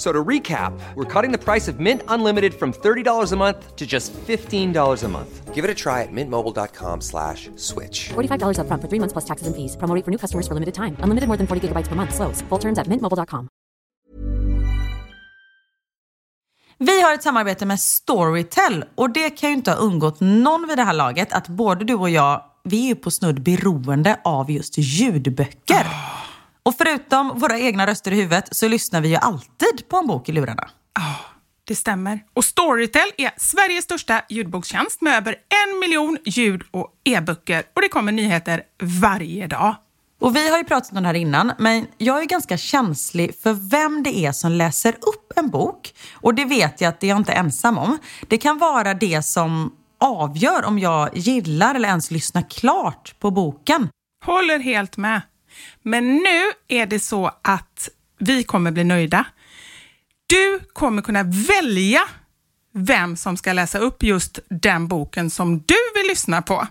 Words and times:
So 0.00 0.12
to 0.12 0.24
recap, 0.24 0.72
we're 0.94 1.04
cutting 1.04 1.30
the 1.30 1.36
price 1.36 1.68
of 1.68 1.78
Mint 1.78 2.02
Unlimited 2.08 2.54
from 2.54 2.72
$30 2.72 3.32
a 3.32 3.36
month 3.36 3.76
to 3.76 3.86
just 3.86 4.14
$15 4.14 5.04
a 5.04 5.08
month. 5.08 5.54
Give 5.54 5.62
it 5.62 5.70
a 5.70 5.74
try 5.74 6.00
at 6.00 6.08
mintmobile.com 6.10 7.02
slash 7.02 7.50
switch. 7.56 8.08
$45 8.08 8.56
upfront 8.64 8.80
for 8.80 8.88
three 8.88 8.98
months 8.98 9.12
plus 9.12 9.26
taxes 9.26 9.46
and 9.46 9.54
fees. 9.54 9.76
Promo 9.76 9.94
rate 9.94 10.04
for 10.04 10.10
new 10.10 10.16
customers 10.16 10.48
for 10.48 10.54
limited 10.54 10.72
time. 10.74 10.96
Unlimited 11.04 11.28
more 11.28 11.36
than 11.36 11.46
40 11.46 11.68
gigabytes 11.68 11.88
per 11.88 11.96
month. 11.96 12.14
Slows. 12.14 12.40
Full 12.48 12.58
terms 12.58 12.78
at 12.78 12.86
mintmobile.com. 12.86 13.48
Vi 16.78 17.02
har 17.02 17.14
ett 17.14 17.22
samarbete 17.22 17.66
med 17.66 17.80
Storytel 17.80 18.84
och 18.94 19.10
det 19.10 19.30
kan 19.30 19.50
ju 19.50 19.56
inte 19.56 19.70
ha 19.70 19.78
undgått 19.78 20.20
någon 20.20 20.68
vid 20.68 20.78
det 20.78 20.84
här 20.84 20.94
laget 20.94 21.32
att 21.32 21.48
både 21.48 21.84
du 21.84 21.94
och 21.94 22.10
jag, 22.10 22.42
vi 22.64 22.84
är 22.84 22.88
ju 22.88 22.94
på 22.94 23.10
snudd 23.10 23.42
beroende 23.42 24.20
av 24.24 24.50
just 24.50 24.78
ljudböcker. 24.78 25.86
Och 26.62 26.74
förutom 26.78 27.38
våra 27.38 27.58
egna 27.58 27.86
röster 27.86 28.12
i 28.12 28.16
huvudet 28.16 28.48
så 28.56 28.68
lyssnar 28.68 29.00
vi 29.00 29.08
ju 29.08 29.16
alltid 29.16 29.88
på 29.88 29.96
en 29.96 30.06
bok 30.06 30.28
i 30.28 30.32
lurarna. 30.32 30.70
Det 31.64 31.74
stämmer. 31.76 32.20
Och 32.34 32.44
Storytel 32.44 33.10
är 33.16 33.30
Sveriges 33.36 33.84
största 33.84 34.22
ljudbokstjänst 34.28 35.00
med 35.00 35.16
över 35.16 35.32
en 35.32 35.78
miljon 35.78 36.18
ljud 36.24 36.62
och 36.70 36.92
e-böcker. 37.04 37.62
Och 37.74 37.82
det 37.82 37.88
kommer 37.88 38.12
nyheter 38.12 38.62
varje 38.82 39.46
dag. 39.46 39.74
Och 40.20 40.36
vi 40.36 40.50
har 40.50 40.58
ju 40.58 40.64
pratat 40.64 40.92
om 40.92 41.02
det 41.02 41.06
här 41.06 41.14
innan, 41.14 41.52
men 41.58 41.86
jag 41.98 42.20
är 42.22 42.24
ganska 42.24 42.56
känslig 42.56 43.34
för 43.42 43.52
vem 43.70 44.02
det 44.02 44.16
är 44.16 44.32
som 44.32 44.52
läser 44.52 44.92
upp 44.92 45.32
en 45.36 45.50
bok. 45.50 45.94
Och 46.12 46.34
det 46.34 46.44
vet 46.44 46.80
jag 46.80 46.88
att 46.88 47.00
det 47.00 47.06
är 47.06 47.08
jag 47.08 47.18
inte 47.18 47.32
ensam 47.32 47.78
om. 47.78 47.98
Det 48.28 48.38
kan 48.38 48.58
vara 48.58 48.94
det 48.94 49.22
som 49.22 49.72
avgör 50.00 50.64
om 50.64 50.78
jag 50.78 51.16
gillar 51.16 51.74
eller 51.74 51.88
ens 51.88 52.10
lyssnar 52.10 52.50
klart 52.50 53.14
på 53.18 53.30
boken. 53.30 53.88
Håller 54.24 54.58
helt 54.58 54.96
med. 54.96 55.20
Men 55.82 56.16
nu 56.16 56.52
är 56.68 56.86
det 56.86 57.00
så 57.00 57.30
att 57.42 57.88
vi 58.18 58.44
kommer 58.44 58.70
bli 58.70 58.84
nöjda. 58.84 59.24
Du 60.26 60.60
kommer 60.72 61.02
kunna 61.02 61.22
välja 61.22 62.00
vem 62.74 63.16
som 63.16 63.36
ska 63.36 63.52
läsa 63.52 63.78
upp 63.78 64.02
just 64.02 64.38
den 64.48 64.88
boken 64.88 65.30
som 65.30 65.58
du 65.58 65.76
vill 65.94 66.06
lyssna 66.08 66.42
på. 66.42 66.66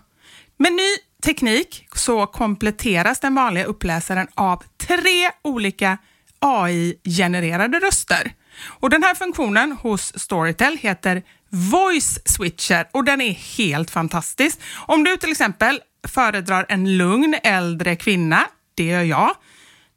Med 0.57 0.73
ny 0.73 0.95
teknik 1.23 1.87
så 1.95 2.25
kompletteras 2.25 3.19
den 3.19 3.35
vanliga 3.35 3.65
uppläsaren 3.65 4.27
av 4.35 4.63
tre 4.77 5.31
olika 5.41 5.97
AI-genererade 6.39 7.79
röster. 7.79 8.33
Och 8.65 8.89
Den 8.89 9.03
här 9.03 9.15
funktionen 9.15 9.71
hos 9.71 10.19
Storytel 10.19 10.77
heter 10.77 11.23
Voice 11.49 12.19
Switcher 12.25 12.87
och 12.91 13.03
den 13.03 13.21
är 13.21 13.31
helt 13.31 13.91
fantastisk. 13.91 14.59
Om 14.75 15.03
du 15.03 15.17
till 15.17 15.31
exempel 15.31 15.81
föredrar 16.07 16.65
en 16.69 16.97
lugn 16.97 17.35
äldre 17.43 17.95
kvinna, 17.95 18.47
det 18.79 18.85
gör 18.85 19.03
jag, 19.03 19.31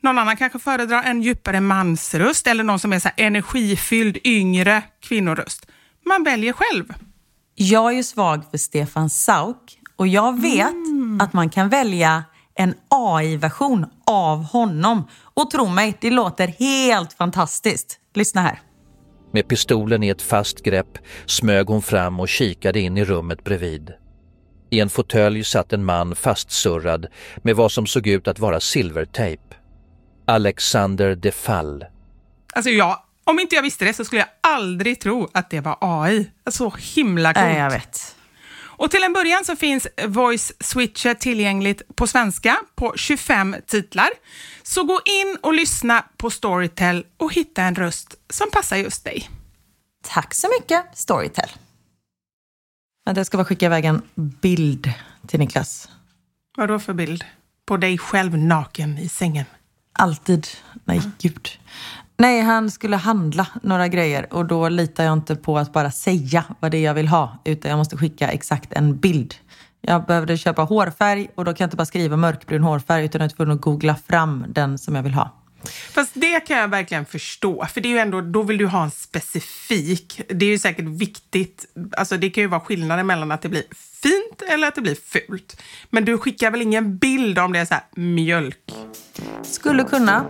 någon 0.00 0.18
annan 0.18 0.36
kanske 0.36 0.58
föredrar 0.58 1.02
en 1.02 1.22
djupare 1.22 1.60
mansröst 1.60 2.46
eller 2.46 2.64
någon 2.64 2.78
som 2.78 2.92
är 2.92 2.98
så 2.98 3.08
här 3.08 3.26
energifylld 3.26 4.18
yngre 4.24 4.82
kvinnoröst. 5.00 5.66
Man 6.06 6.24
väljer 6.24 6.52
själv. 6.52 6.84
Jag 7.54 7.92
är 7.92 7.96
ju 7.96 8.02
svag 8.02 8.44
för 8.50 8.58
Stefan 8.58 9.10
Sauk 9.10 9.78
och 9.96 10.06
jag 10.06 10.40
vet 10.40 10.74
att 11.20 11.32
man 11.32 11.50
kan 11.50 11.68
välja 11.68 12.24
en 12.54 12.74
AI-version 12.88 13.86
av 14.06 14.44
honom. 14.44 15.08
Och 15.34 15.50
tro 15.50 15.68
mig, 15.68 15.98
det 16.00 16.10
låter 16.10 16.46
helt 16.48 17.12
fantastiskt. 17.12 17.98
Lyssna 18.14 18.40
här. 18.40 18.60
Med 19.32 19.48
pistolen 19.48 20.02
i 20.02 20.08
ett 20.08 20.22
fast 20.22 20.62
grepp 20.62 20.98
smög 21.26 21.66
hon 21.66 21.82
fram 21.82 22.20
och 22.20 22.28
kikade 22.28 22.80
in 22.80 22.98
i 22.98 23.04
rummet 23.04 23.44
bredvid. 23.44 23.90
I 24.72 24.80
en 24.80 24.90
fåtölj 24.90 25.44
satt 25.44 25.72
en 25.72 25.84
man 25.84 26.16
fastsurrad 26.16 27.06
med 27.42 27.56
vad 27.56 27.72
som 27.72 27.86
såg 27.86 28.06
ut 28.06 28.28
att 28.28 28.38
vara 28.38 28.60
silvertejp. 28.60 29.42
Alexander 30.26 31.14
de 31.14 31.32
Fall. 31.32 31.84
Alltså 32.54 32.70
jag, 32.70 32.98
om 33.24 33.40
inte 33.40 33.54
jag 33.54 33.62
visste 33.62 33.84
det 33.84 33.94
så 33.94 34.04
skulle 34.04 34.20
jag 34.20 34.28
aldrig 34.40 35.00
tro 35.00 35.28
att 35.34 35.50
det 35.50 35.60
var 35.60 35.76
AI. 35.80 36.30
Så 36.50 36.74
himla 36.94 37.34
coolt. 37.34 37.46
Nej, 37.46 37.58
jag 37.58 37.70
vet. 37.70 38.16
Och 38.60 38.90
till 38.90 39.02
en 39.02 39.12
början 39.12 39.44
så 39.44 39.56
finns 39.56 39.86
Voice 40.06 40.52
Switcher 40.60 41.14
tillgängligt 41.14 41.96
på 41.96 42.06
svenska 42.06 42.56
på 42.74 42.92
25 42.96 43.56
titlar. 43.66 44.10
Så 44.62 44.84
gå 44.84 45.00
in 45.04 45.38
och 45.42 45.54
lyssna 45.54 46.04
på 46.16 46.30
Storytel 46.30 47.06
och 47.16 47.34
hitta 47.34 47.62
en 47.62 47.74
röst 47.74 48.14
som 48.30 48.50
passar 48.50 48.76
just 48.76 49.04
dig. 49.04 49.30
Tack 50.04 50.34
så 50.34 50.48
mycket, 50.60 50.84
Storytel. 50.94 51.48
Vänta, 53.04 53.18
jag 53.18 53.26
ska 53.26 53.36
bara 53.36 53.44
skicka 53.44 53.66
iväg 53.66 53.84
en 53.84 54.02
bild 54.14 54.92
till 55.26 55.40
Niklas. 55.40 55.88
Vad 56.56 56.68
då 56.68 56.78
för 56.78 56.94
bild? 56.94 57.24
På 57.66 57.76
dig 57.76 57.98
själv 57.98 58.38
naken 58.38 58.98
i 58.98 59.08
sängen? 59.08 59.44
Alltid. 59.92 60.46
Nej, 60.84 61.00
gud. 61.18 61.48
Nej, 62.16 62.40
han 62.40 62.70
skulle 62.70 62.96
handla 62.96 63.46
några 63.62 63.88
grejer 63.88 64.32
och 64.32 64.46
då 64.46 64.68
litar 64.68 65.04
jag 65.04 65.12
inte 65.12 65.36
på 65.36 65.58
att 65.58 65.72
bara 65.72 65.90
säga 65.90 66.44
vad 66.60 66.70
det 66.70 66.78
är 66.78 66.82
jag 66.82 66.94
vill 66.94 67.08
ha, 67.08 67.38
utan 67.44 67.70
jag 67.70 67.78
måste 67.78 67.96
skicka 67.96 68.30
exakt 68.30 68.72
en 68.72 68.96
bild. 68.96 69.34
Jag 69.80 70.06
behövde 70.06 70.36
köpa 70.36 70.62
hårfärg 70.62 71.28
och 71.34 71.44
då 71.44 71.54
kan 71.54 71.64
jag 71.64 71.66
inte 71.66 71.76
bara 71.76 71.86
skriva 71.86 72.16
mörkbrun 72.16 72.62
hårfärg 72.62 73.04
utan 73.04 73.20
jag 73.20 73.30
är 73.30 73.36
tvungen 73.36 73.54
att 73.54 73.60
googla 73.60 73.94
fram 73.94 74.44
den 74.48 74.78
som 74.78 74.94
jag 74.94 75.02
vill 75.02 75.14
ha. 75.14 75.30
Fast 75.68 76.10
det 76.14 76.40
kan 76.40 76.58
jag 76.58 76.68
verkligen 76.68 77.06
förstå, 77.06 77.66
för 77.66 77.80
det 77.80 77.88
är 77.88 77.90
ju 77.90 77.98
ändå, 77.98 78.20
då 78.20 78.42
vill 78.42 78.58
du 78.58 78.66
ha 78.66 78.84
en 78.84 78.90
specifik. 78.90 80.20
Det 80.28 80.46
är 80.46 80.50
ju 80.50 80.58
säkert 80.58 80.84
viktigt. 80.84 81.66
Alltså 81.96 82.16
det 82.16 82.30
kan 82.30 82.42
ju 82.42 82.48
vara 82.48 82.60
skillnaden 82.60 83.06
mellan 83.06 83.32
att 83.32 83.42
det 83.42 83.48
blir 83.48 83.64
fint 84.02 84.42
eller 84.48 84.68
att 84.68 84.74
det 84.74 84.80
blir 84.80 84.96
fult. 85.04 85.62
Men 85.90 86.04
du 86.04 86.18
skickar 86.18 86.50
väl 86.50 86.62
ingen 86.62 86.96
bild 86.96 87.38
om 87.38 87.52
det 87.52 87.58
är 87.58 87.64
så 87.64 87.74
här 87.74 87.84
mjölk? 87.94 88.72
Skulle 89.42 89.84
kunna. 89.84 90.26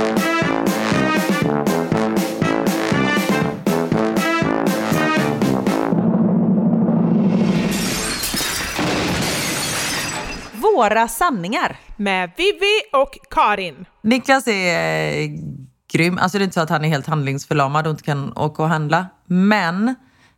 Våra 10.76 11.08
sanningar. 11.08 11.76
Med 11.96 12.30
Vivi 12.36 12.82
och 12.92 13.18
Karin. 13.30 13.86
Niklas 14.02 14.48
är 14.48 15.20
eh, 15.20 15.28
grym. 15.92 16.18
Alltså 16.18 16.38
det 16.38 16.42
är 16.42 16.44
inte 16.44 16.54
så 16.54 16.60
att 16.60 16.70
han 16.70 16.84
är 16.84 16.88
helt 16.88 17.06
handlingsförlamad 17.06 17.86
och 17.86 17.90
inte 17.90 18.02
kan 18.02 18.36
åka 18.36 18.62
och 18.62 18.68
handla. 18.68 19.06
Men 19.26 19.94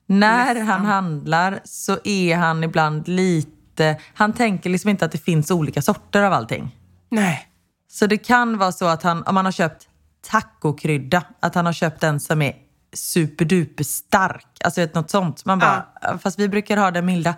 när 0.07 0.61
han 0.61 0.85
handlar 0.85 1.61
så 1.65 1.99
är 2.05 2.37
han 2.37 2.65
ibland 2.65 3.09
lite... 3.09 4.01
Han 4.15 4.33
tänker 4.33 4.71
liksom 4.71 4.91
inte 4.91 5.05
att 5.05 5.13
det 5.13 5.19
finns 5.19 5.51
olika 5.51 5.83
sorter 5.83 6.23
av 6.23 6.33
allting. 6.33 6.77
Nej. 7.11 7.49
Så 7.91 8.07
det 8.07 8.19
kan 8.19 8.59
vara 8.59 8.73
så 8.73 8.87
att 8.87 9.03
han, 9.03 9.23
om 9.23 9.37
han 9.37 9.45
har 9.45 9.53
köpt 9.53 9.89
tacokrydda, 10.31 11.23
att 11.41 11.55
han 11.55 11.67
har 11.67 11.73
köpt 11.73 12.01
den 12.01 12.21
som 12.21 12.43
är 12.43 12.55
superduper 12.93 13.85
stark. 13.85 14.47
Alltså 14.65 14.81
vet, 14.81 14.95
något 14.95 15.11
sånt. 15.11 15.45
Man 15.45 15.59
bara, 15.59 15.85
fast 16.19 16.39
vi 16.39 16.49
brukar 16.49 16.77
ha 16.77 16.91
den 16.91 17.07
milda. 17.07 17.35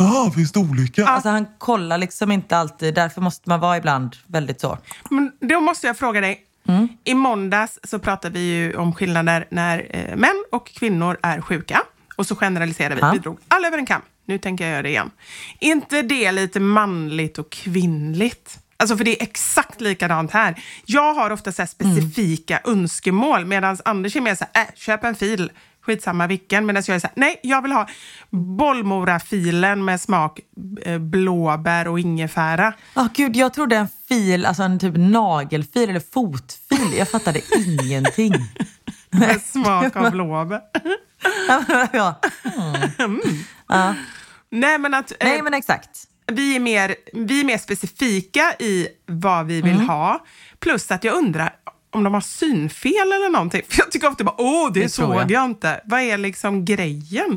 Ah, 0.00 0.30
finns 0.30 0.52
det 0.52 0.60
olika? 0.60 1.06
Alltså 1.06 1.28
han 1.28 1.46
kollar 1.58 1.98
liksom 1.98 2.32
inte 2.32 2.56
alltid, 2.56 2.94
därför 2.94 3.20
måste 3.20 3.48
man 3.48 3.60
vara 3.60 3.76
ibland 3.76 4.16
väldigt 4.26 4.60
så. 4.60 4.78
Men 5.10 5.32
då 5.40 5.60
måste 5.60 5.86
jag 5.86 5.96
fråga 5.98 6.20
dig. 6.20 6.46
I 7.04 7.14
måndags 7.14 7.78
så 7.84 7.98
pratade 7.98 8.38
vi 8.38 8.40
ju 8.40 8.76
om 8.76 8.94
skillnader 8.94 9.46
när 9.50 9.86
eh, 9.90 10.16
män 10.16 10.44
och 10.52 10.66
kvinnor 10.66 11.18
är 11.22 11.40
sjuka. 11.40 11.82
Och 12.16 12.26
så 12.26 12.36
generaliserade 12.36 12.94
vi. 12.94 13.00
Ja. 13.00 13.10
Vi 13.12 13.18
drog 13.18 13.38
alla 13.48 13.68
över 13.68 13.78
en 13.78 13.86
kam. 13.86 14.02
Nu 14.26 14.38
tänker 14.38 14.64
jag 14.64 14.72
göra 14.72 14.82
det 14.82 14.88
igen. 14.88 15.10
Inte 15.58 16.02
det 16.02 16.32
lite 16.32 16.60
manligt 16.60 17.38
och 17.38 17.50
kvinnligt? 17.50 18.58
Alltså 18.76 18.96
för 18.96 19.04
det 19.04 19.20
är 19.20 19.22
exakt 19.22 19.80
likadant 19.80 20.30
här. 20.32 20.62
Jag 20.86 21.14
har 21.14 21.30
ofta 21.30 21.52
så 21.52 21.62
här 21.62 21.66
specifika 21.66 22.60
önskemål 22.64 23.44
medan 23.46 23.78
Anders 23.84 24.16
är 24.16 24.20
mer 24.20 24.34
så 24.34 24.44
här, 24.52 24.62
äh, 24.62 24.68
köp 24.74 25.04
en 25.04 25.14
fil, 25.14 25.52
skitsamma 25.82 26.26
vilken. 26.26 26.66
Medan 26.66 26.82
jag 26.86 26.94
är 26.94 27.00
så 27.00 27.06
här, 27.06 27.14
nej, 27.16 27.40
jag 27.42 27.62
vill 27.62 27.72
ha 27.72 27.86
bollmorafilen 28.30 29.84
med 29.84 30.00
smak 30.00 30.40
eh, 30.82 30.98
blåbär 30.98 31.88
och 31.88 32.00
ingefära. 32.00 32.72
Åh 32.96 33.06
gud, 33.14 33.36
jag 33.36 33.54
trodde 33.54 33.76
en 33.76 33.88
fil, 34.08 34.46
alltså 34.46 34.62
en 34.62 34.78
typ 34.78 34.94
nagelfil 34.96 35.90
eller 35.90 36.02
fotfil. 36.12 36.94
Jag 36.98 37.08
fattade 37.08 37.40
ingenting. 37.82 38.34
Med 39.10 39.42
smak 39.42 39.96
av 39.96 40.10
blåbär. 40.10 40.60
ja. 41.92 42.20
Nej, 44.50 44.78
men 44.78 44.94
att... 44.94 45.10
eh, 45.10 45.16
Nej 45.20 45.42
men 45.42 45.54
exakt. 45.54 45.88
vi, 46.26 46.56
är 46.56 46.60
mer, 46.60 46.94
vi 47.12 47.40
är 47.40 47.44
mer 47.44 47.58
specifika 47.58 48.54
i 48.58 48.88
vad 49.06 49.46
vi 49.46 49.58
Mm. 49.60 49.70
vill 49.70 49.80
ha. 49.86 50.24
Plus 50.58 50.90
att 50.90 51.04
jag 51.04 51.14
undrar 51.14 51.52
om 51.90 52.04
de 52.04 52.14
har 52.14 52.20
synfel 52.20 52.92
eller 52.92 53.30
någonting. 53.32 53.62
För 53.68 53.78
jag 53.82 53.90
tycker 53.92 54.08
ofta 54.08 54.24
bara, 54.24 54.34
åh, 54.40 54.72
det, 54.72 54.80
Det 54.82 54.88
såg 54.88 55.14
jag. 55.14 55.30
jag. 55.30 55.44
inte. 55.44 55.80
Vad 55.84 56.00
är 56.00 56.18
liksom 56.18 56.64
grejen? 56.64 57.30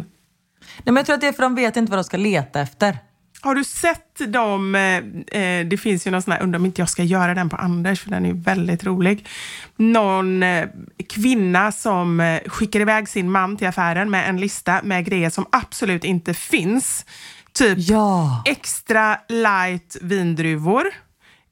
Nej, 0.77 0.83
men 0.85 0.95
jag 0.95 1.05
tror 1.05 1.13
att 1.15 1.21
det 1.21 1.27
är 1.27 1.33
för 1.33 1.43
de 1.43 1.55
vet 1.55 1.77
inte 1.77 1.89
vad 1.89 1.97
de 1.99 2.03
ska 2.03 2.17
leta 2.17 2.61
efter. 2.61 2.97
Har 3.41 3.55
du 3.55 3.63
sett 3.63 4.33
dem, 4.33 4.75
eh, 4.75 5.41
eh, 5.41 5.65
det 5.65 5.77
finns 5.77 6.07
ju 6.07 6.11
någon 6.11 6.21
sån 6.21 6.33
här, 6.33 6.41
undrar 6.43 6.59
om 6.59 6.65
inte 6.65 6.81
jag 6.81 6.89
ska 6.89 7.03
göra 7.03 7.33
den 7.33 7.49
på 7.49 7.55
Anders, 7.55 8.01
för 8.01 8.09
den 8.09 8.25
är 8.25 8.33
väldigt 8.33 8.83
rolig. 8.83 9.27
Någon 9.75 10.43
eh, 10.43 10.67
kvinna 11.09 11.71
som 11.71 12.19
eh, 12.19 12.41
skickar 12.47 12.79
iväg 12.79 13.09
sin 13.09 13.31
man 13.31 13.57
till 13.57 13.67
affären 13.67 14.09
med 14.11 14.29
en 14.29 14.37
lista 14.39 14.79
med 14.83 15.05
grejer 15.05 15.29
som 15.29 15.45
absolut 15.51 16.03
inte 16.03 16.33
finns. 16.33 17.05
Typ 17.53 17.77
Ja. 17.79 18.43
extra 18.45 19.17
light 19.29 19.97
vindruvor 20.01 20.83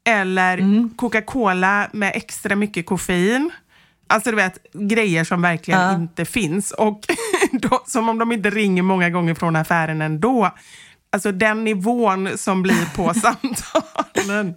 eller 0.04 0.58
Mm. 0.58 0.90
Coca-Cola 0.96 1.88
med 1.92 2.12
extra 2.14 2.56
mycket 2.56 2.86
koffein. 2.86 3.50
Alltså 4.06 4.30
du 4.30 4.36
vet, 4.36 4.58
grejer 4.72 5.24
som 5.24 5.42
verkligen 5.42 5.80
Ja. 5.80 5.94
inte 5.94 6.24
finns. 6.24 6.70
Och 6.70 7.00
då, 7.52 7.82
som 7.86 8.08
om 8.08 8.18
de 8.18 8.32
inte 8.32 8.50
ringer 8.50 8.82
många 8.82 9.10
gånger 9.10 9.34
från 9.34 9.56
affären 9.56 10.02
ändå. 10.02 10.50
Alltså 11.12 11.32
den 11.32 11.64
nivån 11.64 12.38
som 12.38 12.62
blir 12.62 12.96
på 12.96 13.14
samtalen. 13.20 14.54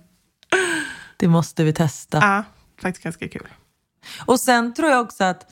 Det 1.18 1.28
måste 1.28 1.64
vi 1.64 1.74
testa. 1.74 2.18
Ja, 2.22 2.44
faktiskt 2.82 3.04
ganska 3.04 3.28
kul. 3.28 3.48
Och 4.26 4.40
sen 4.40 4.74
tror 4.74 4.90
jag 4.90 5.02
också 5.02 5.24
att 5.24 5.52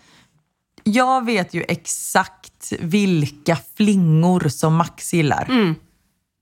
jag 0.83 1.25
vet 1.25 1.53
ju 1.53 1.63
exakt 1.67 2.73
vilka 2.79 3.57
flingor 3.77 4.49
som 4.49 4.75
Max 4.75 5.13
gillar. 5.13 5.45
Mm. 5.49 5.75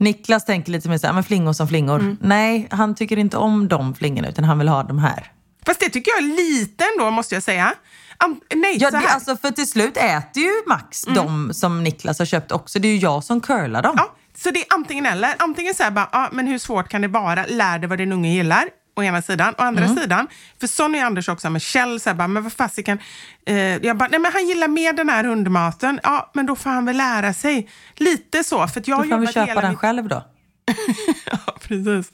Niklas 0.01 0.45
tänker 0.45 0.71
lite 0.71 0.89
mer 0.89 0.97
så 0.97 1.07
här, 1.07 1.13
men 1.13 1.23
flingor 1.23 1.53
som 1.53 1.67
flingor. 1.67 2.17
Nej, 2.21 2.67
han 2.71 2.95
tycker 2.95 3.17
inte 3.17 3.37
om 3.37 3.67
de 3.67 3.95
flingorna 3.95 4.29
utan 4.29 4.43
han 4.43 4.57
vill 4.59 4.67
ha 4.69 4.83
de 4.83 4.99
här. 4.99 5.31
Fast 5.65 5.79
det 5.79 5.89
tycker 5.89 6.11
jag 6.11 6.17
är 6.17 6.35
lite 6.35 6.83
ändå, 6.97 7.11
måste 7.11 7.35
jag 7.35 7.43
säga. 7.43 7.73
Am- 8.17 8.39
nej, 8.55 8.77
Ja, 8.79 8.89
så 8.89 8.95
det, 8.95 9.01
här. 9.01 9.13
alltså, 9.15 9.37
för 9.37 9.51
till 9.51 9.67
slut 9.67 9.97
äter 9.97 10.43
ju 10.43 10.51
Max 10.67 11.01
de 11.15 11.53
som 11.53 11.83
Niklas 11.83 12.19
har 12.19 12.25
köpt 12.25 12.51
också. 12.51 12.79
Det 12.79 12.87
är 12.87 12.91
ju 12.91 12.97
jag 12.97 13.23
som 13.23 13.41
curlar 13.41 13.81
dem. 13.81 13.93
Ja, 13.97 14.15
så 14.37 14.51
det 14.51 14.59
är 14.59 14.65
antingen 14.69 15.05
eller. 15.05 15.35
Antingen 15.39 15.73
så 15.73 15.83
här 15.83 15.91
bara, 15.91 16.09
ja, 16.11 16.29
men 16.31 16.47
hur 16.47 16.57
svårt 16.57 16.89
kan 16.89 17.01
det 17.01 17.07
vara? 17.07 17.45
Lär 17.49 17.79
dig 17.79 17.89
vad 17.89 17.97
din 17.97 18.11
unge 18.11 18.29
gillar. 18.33 18.63
Å 18.95 19.03
ena 19.03 19.21
sidan. 19.21 19.53
Å 19.57 19.61
andra 19.61 19.87
sidan, 19.95 20.27
för 20.59 20.67
sån 20.67 20.95
är 20.95 21.05
Anders 21.05 21.29
också 21.29 21.49
med 21.49 21.61
Kjell. 21.61 21.99
Så 21.99 22.09
här, 22.09 22.15
bara, 22.15 22.27
men 22.27 22.43
vad 22.43 22.53
fasiken. 22.53 22.99
Eh, 23.45 23.55
jag 23.57 23.97
bara, 23.97 24.09
nej 24.09 24.19
men 24.19 24.31
han 24.33 24.47
gillar 24.47 24.67
mer 24.67 24.93
den 24.93 25.09
här 25.09 25.23
hundmaten. 25.23 25.99
Ja, 26.03 26.31
men 26.33 26.45
då 26.45 26.55
får 26.55 26.69
han 26.69 26.85
väl 26.85 26.97
lära 26.97 27.33
sig. 27.33 27.69
Lite 27.95 28.43
så. 28.43 28.67
För 28.67 28.79
att 28.79 28.87
jag 28.87 28.99
Då 28.99 29.03
får 29.03 29.11
han 29.11 29.19
väl 29.21 29.33
köpa 29.33 29.61
den 29.61 29.69
mitt 29.69 29.79
själv 29.79 30.07
då. 30.07 30.23
Ja, 31.31 31.57
precis. 31.61 32.11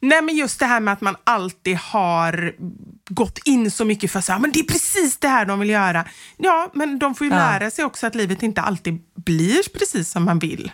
Nej, 0.00 0.22
men 0.22 0.36
just 0.36 0.58
det 0.60 0.66
här 0.66 0.80
med 0.80 0.92
att 0.92 1.00
man 1.00 1.16
alltid 1.24 1.76
har 1.76 2.52
gått 3.10 3.38
in 3.44 3.70
så 3.70 3.84
mycket 3.84 4.10
för 4.12 4.20
så 4.20 4.32
här, 4.32 4.38
men 4.38 4.52
det 4.52 4.60
är 4.60 4.64
precis 4.64 5.18
det 5.18 5.28
här 5.28 5.46
de 5.46 5.58
vill 5.60 5.70
göra. 5.70 6.04
Ja, 6.36 6.70
men 6.74 6.98
de 6.98 7.14
får 7.14 7.26
ju 7.26 7.32
Ja. 7.32 7.38
lära 7.38 7.70
sig 7.70 7.84
också 7.84 8.06
att 8.06 8.14
livet 8.14 8.42
inte 8.42 8.60
alltid 8.60 8.98
blir 9.16 9.78
precis 9.78 10.10
som 10.10 10.24
man 10.24 10.38
vill. 10.38 10.72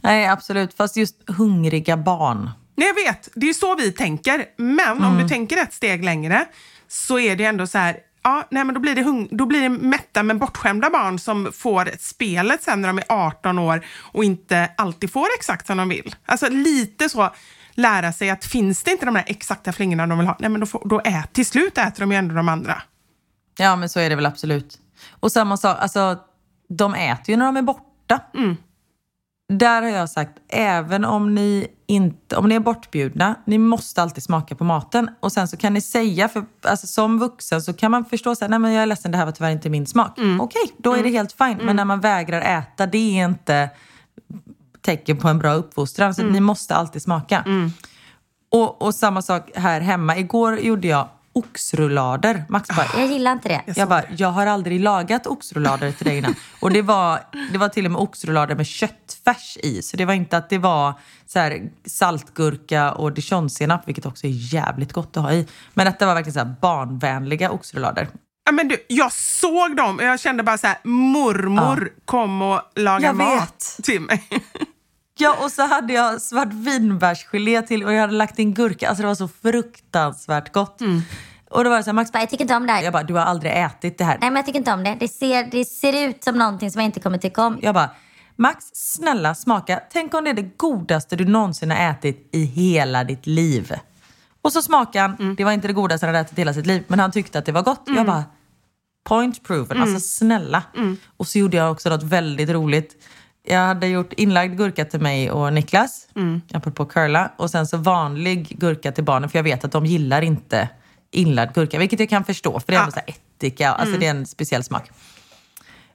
Nej, 0.00 0.26
absolut. 0.28 0.74
Fast 0.74 0.96
just 0.96 1.30
hungriga 1.30 1.96
barn. 1.96 2.50
Nej, 2.74 2.86
jag 2.88 2.94
vet. 2.94 3.28
Det 3.34 3.48
är 3.48 3.52
så 3.54 3.74
vi 3.74 3.92
tänker. 3.92 4.44
Men 4.56 5.04
om 5.04 5.18
du 5.18 5.28
tänker 5.28 5.56
ett 5.56 5.72
steg 5.72 6.04
längre 6.04 6.44
så 6.88 7.18
är 7.18 7.36
det 7.36 7.44
ändå 7.44 7.66
så 7.66 7.78
här, 7.78 7.96
ja, 8.22 8.46
nej, 8.50 8.64
men 8.64 8.74
då 8.74 8.80
blir, 8.80 8.94
det 8.94 9.02
hung- 9.02 9.28
då 9.30 9.46
blir 9.46 9.60
det 9.62 9.68
mätta 9.68 10.22
men 10.22 10.38
bortskämda 10.38 10.90
barn 10.90 11.18
som 11.18 11.52
får 11.52 11.90
spelet 11.98 12.62
sen 12.62 12.80
när 12.80 12.88
de 12.88 12.98
är 12.98 13.04
18 13.08 13.58
år 13.58 13.84
och 13.98 14.24
inte 14.24 14.70
alltid 14.76 15.12
får 15.12 15.26
exakt 15.38 15.66
som 15.66 15.76
de 15.76 15.88
vill. 15.88 16.14
Alltså 16.26 16.48
lite 16.48 17.08
så 17.08 17.30
lära 17.74 18.12
sig 18.12 18.30
att 18.30 18.44
finns 18.44 18.82
det 18.82 18.90
inte 18.90 19.06
de 19.06 19.16
här 19.16 19.24
exakta 19.26 19.72
flingorna 19.72 20.06
de 20.06 20.18
vill 20.18 20.26
ha, 20.26 20.36
nej 20.40 20.50
men 20.50 20.60
då, 20.60 20.66
får, 20.66 20.82
då 20.88 21.00
ät, 21.00 21.32
till 21.32 21.46
slut 21.46 21.78
äter 21.78 22.00
de 22.00 22.12
ju 22.12 22.18
ändå 22.18 22.34
de 22.34 22.48
andra. 22.48 22.82
Ja, 23.58 23.76
men 23.76 23.88
så 23.88 24.00
är 24.00 24.10
det 24.10 24.16
väl 24.16 24.26
absolut. 24.26 24.78
Och 25.10 25.32
samma 25.32 25.56
sak, 25.56 25.76
alltså 25.80 26.18
de 26.68 26.94
äter 26.94 27.30
ju 27.30 27.36
när 27.36 27.46
de 27.46 27.56
är 27.56 27.62
borta. 27.62 28.20
Där 29.58 29.82
har 29.82 29.88
jag 29.88 30.10
sagt, 30.10 30.32
även 30.48 31.04
om 31.04 31.34
ni, 31.34 31.66
inte, 31.86 32.36
om 32.36 32.48
ni 32.48 32.54
är 32.54 32.60
bortbjudna, 32.60 33.34
ni 33.44 33.58
måste 33.58 34.02
alltid 34.02 34.22
smaka 34.22 34.54
på 34.54 34.64
maten. 34.64 35.10
Och 35.20 35.32
sen 35.32 35.48
så 35.48 35.56
kan 35.56 35.74
ni 35.74 35.80
säga, 35.80 36.28
för 36.28 36.44
alltså, 36.62 36.86
som 36.86 37.18
vuxen 37.18 37.62
så 37.62 37.72
kan 37.72 37.90
man 37.90 38.04
förstå 38.04 38.34
så 38.34 38.44
här, 38.44 38.50
nej 38.50 38.58
men 38.58 38.72
jag 38.72 38.82
är 38.82 38.86
ledsen, 38.86 39.12
det 39.12 39.18
här 39.18 39.24
var 39.24 39.32
tyvärr 39.32 39.50
inte 39.50 39.70
min 39.70 39.86
smak. 39.86 40.18
Okej, 40.40 40.62
då 40.78 40.94
är 40.94 41.02
det 41.02 41.10
helt 41.10 41.32
fint. 41.32 41.62
Men 41.62 41.76
när 41.76 41.84
man 41.84 42.00
vägrar 42.00 42.40
äta, 42.40 42.86
det 42.86 42.98
är 42.98 43.24
inte 43.24 43.70
tecken 44.80 45.16
på 45.16 45.28
en 45.28 45.38
bra 45.38 45.52
uppfostran. 45.52 46.14
Så 46.14 46.22
ni 46.22 46.40
måste 46.40 46.74
alltid 46.74 47.02
smaka. 47.02 47.44
Och, 48.50 48.82
och 48.82 48.94
samma 48.94 49.22
sak 49.22 49.50
här 49.54 49.80
hemma. 49.80 50.16
Igår 50.18 50.58
gjorde 50.58 50.88
jag 50.88 51.08
oxrullader. 51.32 52.44
Max 52.48 52.68
bara, 52.68 52.86
Jag 52.96 53.06
gillar 53.06 53.32
inte 53.32 53.48
det. 53.48 53.62
jag 53.76 53.88
bara, 53.88 54.02
jag 54.16 54.28
har 54.28 54.46
aldrig 54.46 54.80
lagat 54.80 55.26
oxrullader 55.26 55.92
till 55.92 56.06
dig 56.06 56.18
innan. 56.18 56.34
Och 56.60 56.70
det 56.70 56.82
var, 56.82 57.20
det 57.52 57.58
var 57.58 57.68
till 57.68 57.84
och 57.84 57.90
med 57.92 58.00
oxrullader 58.00 58.54
med 58.56 58.66
köttfärs 58.66 59.56
i. 59.62 59.82
Så 59.82 59.96
det 59.96 60.04
var 60.04 60.14
inte 60.14 60.36
att 60.36 60.50
det 60.50 60.58
var 60.58 60.94
så 61.26 61.38
här 61.38 61.62
saltgurka 61.86 62.92
och 62.92 63.12
dijonsenap, 63.12 63.88
vilket 63.88 64.06
också 64.06 64.26
är 64.26 64.54
jävligt 64.54 64.92
gott 64.92 65.16
att 65.16 65.22
ha 65.22 65.32
i. 65.32 65.46
Men 65.74 65.86
detta 65.86 66.06
var 66.06 66.14
verkligen 66.14 66.34
så 66.34 66.38
här 66.40 66.54
barnvänliga 66.60 67.50
oxrullader. 67.50 68.08
Ja, 68.44 68.52
men 68.52 68.68
du, 68.68 68.84
jag 68.88 69.12
såg 69.12 69.76
dem 69.76 69.96
och 69.96 70.04
jag 70.04 70.20
kände 70.20 70.42
bara 70.42 70.58
så 70.58 70.66
här, 70.66 70.76
mormor 70.84 71.92
kom 72.04 72.42
och 72.42 72.60
lagade 72.76 73.12
mat 73.14 73.78
till 73.82 74.00
mig. 74.00 74.24
Ja, 75.18 75.36
och 75.44 75.50
så 75.50 75.62
hade 75.66 75.92
jag 75.92 76.22
svartvinbärsgelé 76.22 77.62
till 77.62 77.84
och 77.84 77.92
jag 77.92 78.00
hade 78.00 78.12
lagt 78.12 78.38
in 78.38 78.54
gurka. 78.54 78.88
Alltså 78.88 79.02
det 79.02 79.06
var 79.08 79.14
så 79.14 79.28
fruktansvärt 79.28 80.52
gott. 80.52 80.80
Och 81.50 81.64
då 81.64 81.70
var 81.70 81.76
det 81.76 81.82
så 81.82 81.88
här, 81.90 81.94
Max, 81.94 82.10
Jag 82.14 82.30
tycker 82.30 82.44
inte 82.44 82.56
om 82.56 82.66
det 82.66 82.72
här. 82.72 82.82
jag 82.82 82.92
bara, 82.92 83.02
du 83.02 83.14
har 83.14 83.20
aldrig 83.20 83.52
ätit 83.52 83.98
det 83.98 84.04
här. 84.04 84.18
Nej, 84.20 84.30
men 84.30 84.36
jag 84.36 84.46
tycker 84.46 84.58
inte 84.58 84.72
om 84.72 84.84
det. 84.84 84.96
Det 85.00 85.08
ser, 85.08 85.44
det 85.50 85.64
ser 85.64 86.08
ut 86.08 86.24
som 86.24 86.38
någonting 86.38 86.70
som 86.70 86.80
jag 86.80 86.88
inte 86.88 87.00
kommer 87.00 87.18
tycka 87.18 87.42
om. 87.42 87.58
Jag 87.62 87.74
bara, 87.74 87.90
Max, 88.36 88.64
snälla 88.72 89.34
smaka. 89.34 89.80
Tänk 89.92 90.14
om 90.14 90.24
det 90.24 90.30
är 90.30 90.34
det 90.34 90.56
godaste 90.56 91.16
du 91.16 91.24
någonsin 91.24 91.70
har 91.70 91.90
ätit 91.90 92.28
i 92.32 92.44
hela 92.44 93.04
ditt 93.04 93.26
liv. 93.26 93.72
Och 94.42 94.52
så 94.52 94.62
smakade 94.62 95.14
han. 95.18 95.34
Det 95.34 95.44
var 95.44 95.52
inte 95.52 95.66
det 95.66 95.72
godaste 95.72 96.06
han 96.06 96.14
hade 96.14 96.26
ätit 96.26 96.38
i 96.38 96.40
hela 96.40 96.54
sitt 96.54 96.66
liv, 96.66 96.84
men 96.88 97.00
han 97.00 97.12
tyckte 97.12 97.38
att 97.38 97.46
det 97.46 97.52
var 97.52 97.62
gott. 97.62 97.82
Jag 97.86 98.06
bara, 98.06 98.24
point 99.04 99.42
proven. 99.44 99.82
Alltså 99.82 100.00
snälla. 100.00 100.62
Och 101.16 101.26
så 101.26 101.38
gjorde 101.38 101.56
jag 101.56 101.72
också 101.72 101.88
något 101.88 102.02
väldigt 102.02 102.50
roligt. 102.50 102.96
Jag 103.44 103.58
hade 103.58 103.86
gjort 103.86 104.12
inlagd 104.12 104.56
gurka 104.56 104.84
till 104.84 105.00
mig 105.00 105.30
och 105.30 105.52
Niklas, 105.52 106.08
apropå 106.52 106.84
curla. 106.84 107.32
Och 107.36 107.50
sen 107.50 107.66
så 107.66 107.76
vanlig 107.76 108.56
gurka 108.58 108.92
till 108.92 109.04
barnen, 109.04 109.28
för 109.30 109.38
jag 109.38 109.44
vet 109.44 109.64
att 109.64 109.72
de 109.72 109.86
gillar 109.86 110.22
inte 110.22 110.68
inlagd 111.10 111.54
gurka. 111.54 111.78
Vilket 111.78 112.00
jag 112.00 112.08
kan 112.08 112.24
förstå, 112.24 112.60
för 112.60 112.72
det 112.72 112.76
är 112.76 112.80
ändå 112.80 112.92
så 112.92 113.00
här 113.06 113.08
ättika. 113.08 113.72
Alltså 113.72 113.96
det 113.98 114.06
är 114.06 114.10
en 114.10 114.26
speciell 114.26 114.64
smak. 114.64 114.90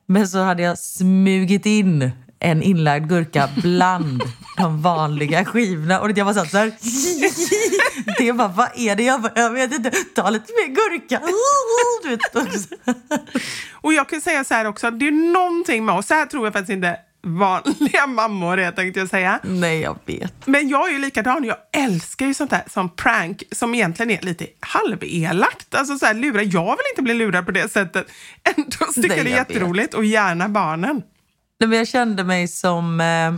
Men 0.05 0.27
så 0.27 0.39
hade 0.43 0.63
jag 0.63 0.77
smugit 0.77 1.65
in 1.65 2.11
en 2.39 2.61
inlagd 2.63 3.09
gurka 3.09 3.49
bland 3.61 4.23
de 4.57 4.81
vanliga 4.81 5.45
skivorna. 5.45 5.99
Och 6.01 6.11
jag 6.17 6.25
var 6.25 6.33
så 6.33 6.57
här, 6.57 6.71
det 8.17 8.33
bara, 8.33 8.47
vad 8.47 8.69
är 8.75 8.95
det? 8.95 9.03
Jag, 9.03 9.21
bara, 9.21 9.31
jag 9.35 9.51
vet 9.51 9.73
inte, 9.73 9.91
ta 10.15 10.29
lite 10.29 10.53
mer 10.53 10.67
gurka. 10.67 11.21
Du 12.03 12.09
vet. 12.09 12.21
Och 13.71 13.93
jag 13.93 14.09
kan 14.09 14.21
säga 14.21 14.43
så 14.43 14.53
här 14.53 14.65
också, 14.65 14.91
det 14.91 15.07
är 15.07 15.33
någonting 15.33 15.85
med 15.85 15.95
oss, 15.95 16.07
så 16.07 16.13
här 16.13 16.25
tror 16.25 16.45
jag 16.45 16.53
faktiskt 16.53 16.71
inte 16.71 16.99
vanliga 17.27 18.07
mammor 18.07 18.59
är 18.59 18.71
tänkte 18.71 18.99
jag 18.99 19.09
säga. 19.09 19.39
Nej, 19.43 19.79
jag 19.81 19.97
vet. 20.05 20.47
Men 20.47 20.69
jag 20.69 20.87
är 20.89 20.93
ju 20.93 20.99
likadan, 20.99 21.43
jag 21.43 21.57
älskar 21.73 22.25
ju 22.25 22.33
sånt 22.33 22.51
här 22.51 22.63
som 22.67 22.89
prank 22.89 23.43
som 23.51 23.75
egentligen 23.75 24.11
är 24.11 24.21
lite 24.21 24.47
halvelakt. 24.59 25.75
Alltså 25.75 25.97
så 25.97 26.05
här, 26.05 26.13
lura. 26.13 26.43
Jag 26.43 26.65
vill 26.65 26.85
inte 26.93 27.01
bli 27.01 27.13
lurad 27.13 27.45
på 27.45 27.51
det 27.51 27.71
sättet. 27.71 28.07
Ändå 28.57 28.85
tycker 28.95 29.09
Nej, 29.09 29.17
jag 29.17 29.25
det 29.25 29.31
är 29.31 29.37
jag 29.37 29.45
vet. 29.45 29.49
jätteroligt 29.55 29.93
och 29.93 30.05
gärna 30.05 30.49
barnen. 30.49 31.01
Nej, 31.59 31.69
men 31.69 31.77
Jag 31.77 31.87
kände 31.87 32.23
mig 32.23 32.47
som, 32.47 33.01
eh, 33.01 33.33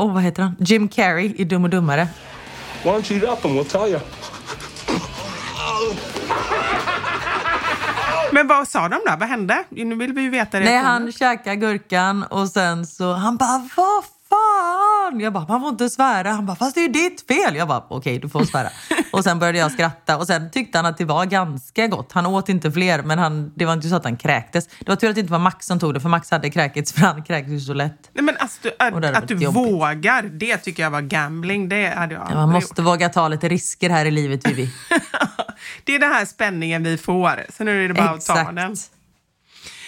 oh, 0.00 0.14
vad 0.14 0.22
heter 0.22 0.42
han? 0.42 0.56
Jim 0.58 0.88
Carrey 0.88 1.34
i 1.36 1.44
Dum 1.44 1.64
och 1.64 1.70
Dummare. 1.70 2.08
Why 2.82 2.90
don't 2.90 3.12
you 3.12 3.24
eat 3.24 3.38
up 3.38 3.44
and 3.44 3.54
we'll 3.58 3.64
tell 3.64 3.90
you? 3.90 4.00
Men 8.32 8.46
vad 8.46 8.68
sa 8.68 8.88
de 8.88 9.00
då? 9.06 9.16
Vad 9.18 9.28
hände? 9.28 9.64
Nu 9.68 9.94
vill 9.94 10.12
vi 10.12 10.22
ju 10.22 10.30
veta 10.30 10.58
det. 10.58 10.64
Nej, 10.64 10.76
han 10.78 11.12
käkade 11.12 11.56
gurkan 11.56 12.22
och 12.22 12.48
sen 12.48 12.86
så, 12.86 13.12
han 13.12 13.36
bara, 13.36 13.68
vad 13.76 14.04
fan? 14.04 14.89
Jag 15.18 15.32
bara, 15.32 15.46
man 15.48 15.60
får 15.60 15.68
inte 15.68 15.90
svära. 15.90 16.30
Han 16.32 16.46
bara, 16.46 16.56
fast 16.56 16.74
det 16.74 16.80
är 16.80 16.82
ju 16.82 16.92
ditt 16.92 17.26
fel. 17.28 17.56
Jag 17.56 17.68
bara, 17.68 17.84
okej 17.88 18.18
du 18.18 18.28
får 18.28 18.44
svära. 18.44 18.68
och 19.12 19.24
sen 19.24 19.38
började 19.38 19.58
jag 19.58 19.72
skratta 19.72 20.16
och 20.18 20.26
sen 20.26 20.50
tyckte 20.50 20.78
han 20.78 20.86
att 20.86 20.98
det 20.98 21.04
var 21.04 21.24
ganska 21.24 21.86
gott. 21.86 22.12
Han 22.12 22.26
åt 22.26 22.48
inte 22.48 22.72
fler, 22.72 23.02
men 23.02 23.18
han, 23.18 23.52
det 23.56 23.64
var 23.66 23.72
inte 23.72 23.88
så 23.88 23.96
att 23.96 24.04
han 24.04 24.16
kräktes. 24.16 24.66
Det 24.66 24.88
var 24.88 24.96
tur 24.96 25.08
att 25.08 25.14
det 25.14 25.20
inte 25.20 25.32
var 25.32 25.38
Max 25.38 25.66
som 25.66 25.78
tog 25.80 25.94
det, 25.94 26.00
för 26.00 26.08
Max 26.08 26.30
hade 26.30 26.50
kräkits, 26.50 26.92
för 26.92 27.00
han 27.00 27.24
kräktes 27.24 27.52
ju 27.52 27.60
så 27.60 27.72
lätt. 27.74 28.10
Nej, 28.12 28.24
men 28.24 28.36
alltså, 28.38 28.58
du- 28.62 28.72
att, 28.78 29.16
att 29.16 29.28
du 29.28 29.34
jobbigt. 29.34 29.56
vågar, 29.56 30.22
det 30.22 30.56
tycker 30.56 30.82
jag 30.82 30.90
var 30.90 31.00
gambling. 31.00 31.68
Det 31.68 31.88
hade 31.96 32.14
jag 32.14 32.26
Ja, 32.30 32.34
man 32.34 32.44
gjort. 32.54 32.54
måste 32.54 32.82
våga 32.82 33.08
ta 33.08 33.28
lite 33.28 33.48
risker 33.48 33.90
här 33.90 34.04
i 34.06 34.10
livet, 34.10 34.48
Vivi. 34.48 34.70
Det 35.84 35.94
är 35.94 35.98
den 35.98 36.12
här 36.12 36.24
spänningen 36.24 36.82
vi 36.84 36.98
får. 36.98 37.46
Så 37.56 37.64
nu 37.64 37.84
är 37.84 37.88
det 37.88 37.94
bara 37.94 38.10
att 38.10 38.26
ta 38.26 38.32
Exakt. 38.40 38.56
den. 38.56 38.76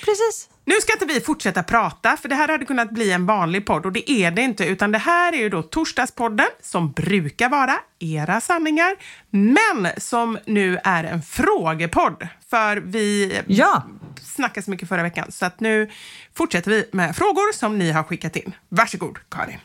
Precis. 0.04 0.48
Nu 0.64 0.74
ska 0.80 0.92
inte 0.92 1.04
vi 1.14 1.20
fortsätta 1.20 1.62
prata, 1.62 2.16
för 2.16 2.28
det 2.28 2.34
här 2.34 2.48
hade 2.48 2.64
kunnat 2.64 2.90
bli 2.90 3.12
en 3.12 3.26
vanlig 3.26 3.66
podd 3.66 3.86
och 3.86 3.92
det 3.92 4.10
är 4.10 4.30
det 4.30 4.42
inte, 4.42 4.64
utan 4.64 4.92
det 4.92 4.98
här 4.98 5.32
är 5.32 5.36
ju 5.36 5.48
då 5.48 5.62
Torsdagspodden 5.62 6.46
som 6.62 6.92
brukar 6.92 7.48
vara 7.48 7.74
era 7.98 8.40
sanningar, 8.40 8.94
men 9.30 9.88
som 10.00 10.38
nu 10.46 10.78
är 10.84 11.04
en 11.04 11.22
frågepodd. 11.22 12.28
För 12.50 12.76
vi 12.76 13.32
Ja. 13.46 13.82
snackade 14.22 14.64
så 14.64 14.70
mycket 14.70 14.88
förra 14.88 15.02
veckan, 15.02 15.32
så 15.32 15.46
att 15.46 15.60
nu 15.60 15.90
fortsätter 16.34 16.70
vi 16.70 16.88
med 16.92 17.16
frågor 17.16 17.52
som 17.52 17.78
ni 17.78 17.90
har 17.92 18.02
skickat 18.02 18.36
in. 18.36 18.52
Varsågod, 18.68 19.18
Karin. 19.28 19.58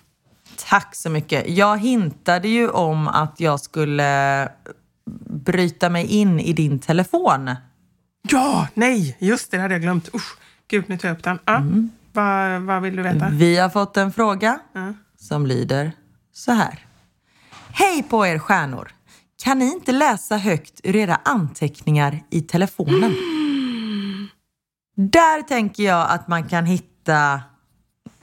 Tack 0.69 0.95
så 0.95 1.09
mycket. 1.09 1.43
Jag 1.49 1.77
hintade 1.77 2.47
ju 2.47 2.69
om 2.69 3.07
att 3.07 3.39
jag 3.39 3.59
skulle 3.59 4.49
bryta 5.29 5.89
mig 5.89 6.05
in 6.05 6.39
i 6.39 6.53
din 6.53 6.79
telefon. 6.79 7.55
Ja, 8.29 8.67
nej, 8.73 9.17
just 9.19 9.51
det, 9.51 9.57
det 9.57 9.61
hade 9.61 9.73
jag 9.73 9.81
glömt. 9.81 10.15
Usch, 10.15 10.37
gud, 10.67 10.89
nu 10.89 10.97
tar 10.97 11.07
jag 11.07 11.17
upp 11.17 11.23
den. 11.23 11.39
Ja, 11.45 11.63
vad, 12.13 12.61
vad 12.61 12.81
vill 12.81 12.95
du 12.95 13.03
veta? 13.03 13.29
Vi 13.29 13.57
har 13.57 13.69
fått 13.69 13.97
en 13.97 14.11
fråga 14.13 14.59
Ja. 14.73 14.93
som 15.17 15.45
lyder 15.47 15.91
så 16.33 16.51
här. 16.51 16.85
Hej 17.71 18.03
på 18.03 18.27
er 18.27 18.39
stjärnor! 18.39 18.91
Kan 19.43 19.59
ni 19.59 19.65
inte 19.65 19.91
läsa 19.91 20.37
högt 20.37 20.81
ur 20.83 20.95
era 20.95 21.15
anteckningar 21.25 22.23
i 22.29 22.41
telefonen? 22.41 23.13
Där 24.95 25.41
tänker 25.41 25.83
jag 25.83 26.09
att 26.11 26.27
man 26.27 26.43
kan 26.49 26.65
hitta 26.65 27.41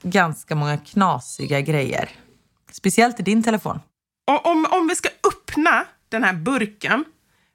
ganska 0.03 0.55
många 0.55 0.79
knasiga 0.79 1.61
grejer. 1.61 2.11
Speciellt 2.73 3.21
i 3.21 3.23
din 3.23 3.43
telefon. 3.43 3.81
Och 4.27 4.47
om, 4.47 4.67
om 4.71 4.87
vi 4.89 4.97
ska 4.97 5.09
öppna 5.29 5.85
den 6.09 6.25
här 6.25 6.33
burken, 6.33 7.05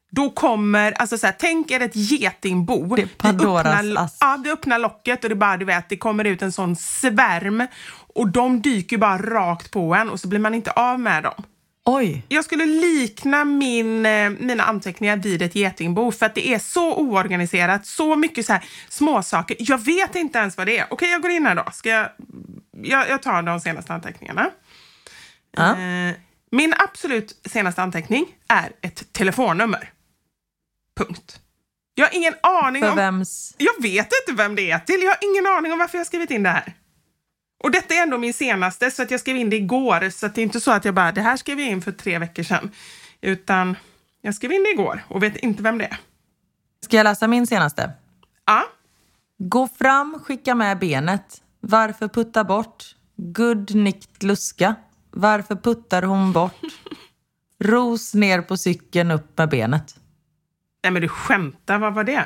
då 0.09 0.29
kommer, 0.29 0.91
alltså 0.91 1.17
så 1.17 1.25
här, 1.25 1.35
tänk 1.39 1.71
er 1.71 1.79
ett 1.79 1.95
getingbo. 1.95 2.95
Det 2.95 3.17
Pandoras 3.17 3.65
vi 3.65 3.89
öppnar, 3.89 4.03
ask. 4.03 4.17
Ja, 4.19 4.39
vi 4.43 4.51
öppnar 4.51 4.79
locket 4.79 5.23
och 5.23 5.29
det 5.29 5.35
bara, 5.35 5.57
du 5.57 5.65
vet, 5.65 5.89
det 5.89 5.97
kommer 5.97 6.25
ut 6.25 6.41
en 6.41 6.51
sån 6.51 6.75
svärm 6.75 7.67
och 8.15 8.27
de 8.27 8.61
dyker 8.61 8.97
bara 8.97 9.17
rakt 9.17 9.71
på 9.71 9.95
en 9.95 10.09
och 10.09 10.19
så 10.19 10.27
blir 10.27 10.39
man 10.39 10.53
inte 10.53 10.71
av 10.71 10.99
med 10.99 11.23
dem. 11.23 11.43
Oj! 11.85 12.25
Jag 12.27 12.45
skulle 12.45 12.65
likna 12.65 13.45
min, 13.45 14.05
eh, 14.05 14.29
mina 14.29 14.63
anteckningar 14.63 15.17
vid 15.17 15.41
ett 15.41 15.55
getingbo 15.55 16.11
för 16.11 16.25
att 16.25 16.35
det 16.35 16.47
är 16.47 16.59
så 16.59 16.95
oorganiserat, 16.95 17.85
så 17.85 18.15
mycket 18.15 18.45
så 18.45 18.53
här 18.53 18.63
småsaker. 18.89 19.57
Jag 19.59 19.85
vet 19.85 20.15
inte 20.15 20.39
ens 20.39 20.57
vad 20.57 20.67
det 20.67 20.77
är. 20.77 20.87
Okej, 20.89 21.11
jag 21.11 21.21
går 21.21 21.31
in 21.31 21.45
här 21.45 21.55
då. 21.55 21.65
Ska 21.73 21.89
jag, 21.89 22.09
jag, 22.81 23.09
jag 23.09 23.21
tar 23.21 23.41
de 23.41 23.59
senaste 23.59 23.93
anteckningarna. 23.93 24.49
Ja. 25.57 25.71
Eh, 25.71 26.15
min 26.51 26.73
absolut 26.77 27.41
senaste 27.45 27.83
anteckning 27.83 28.25
är 28.47 28.71
ett 28.81 29.13
telefonnummer. 29.13 29.91
Punkt. 31.05 31.39
Jag 31.95 32.05
har 32.05 32.15
ingen 32.15 32.33
aning 32.43 32.81
För 32.81 32.89
om... 32.89 32.95
vems... 32.95 33.55
Jag 33.57 33.81
vet 33.81 34.09
inte 34.21 34.43
vem 34.43 34.55
det 34.55 34.71
är 34.71 34.79
till. 34.79 35.01
Jag 35.01 35.09
har 35.09 35.17
ingen 35.21 35.47
aning 35.47 35.71
om 35.71 35.79
varför 35.79 35.97
jag 35.97 36.07
skrivit 36.07 36.31
in 36.31 36.43
det 36.43 36.49
här. 36.49 36.73
Och 37.63 37.71
detta 37.71 37.93
är 37.93 38.03
ändå 38.03 38.17
min 38.17 38.33
senaste, 38.33 38.91
så 38.91 39.03
att 39.03 39.11
jag 39.11 39.19
skrev 39.19 39.37
in 39.37 39.49
det 39.49 39.55
igår. 39.55 40.09
Så 40.09 40.25
att 40.25 40.35
det 40.35 40.41
är 40.41 40.43
inte 40.43 40.61
så 40.61 40.71
att 40.71 40.85
jag 40.85 40.93
bara, 40.93 41.11
det 41.11 41.21
här 41.21 41.37
skrev 41.37 41.59
jag 41.59 41.69
in 41.69 41.81
för 41.81 41.91
tre 41.91 42.19
veckor 42.19 42.43
sedan. 42.43 42.71
Utan 43.21 43.77
jag 44.21 44.35
skrev 44.35 44.51
in 44.51 44.63
det 44.63 44.69
igår 44.69 45.03
och 45.07 45.23
vet 45.23 45.35
inte 45.37 45.63
vem 45.63 45.77
det 45.77 45.85
är. 45.85 45.97
Ska 46.83 46.97
jag 46.97 47.03
läsa 47.03 47.27
min 47.27 47.47
senaste? 47.47 47.91
Ja, 48.45 48.65
Gå 49.41 49.67
fram, 49.67 50.19
skicka 50.23 50.55
med 50.55 50.79
benet. 50.79 51.41
Varför 51.59 52.07
putta 52.07 52.43
bort? 52.43 52.95
Good 53.15 53.75
nikt 53.75 54.23
luska. 54.23 54.75
Varför 55.11 55.55
puttar 55.55 56.01
hon 56.01 56.33
bort? 56.33 56.61
Ros 57.63 58.13
ner 58.13 58.41
på 58.41 58.57
cykeln, 58.57 59.11
upp 59.11 59.37
med 59.37 59.49
benet. 59.49 59.98
Nej 60.83 60.91
men 60.91 61.01
du 61.01 61.07
skämtar, 61.07 61.79
vad 61.79 61.93
var 61.93 62.03
det? 62.03 62.25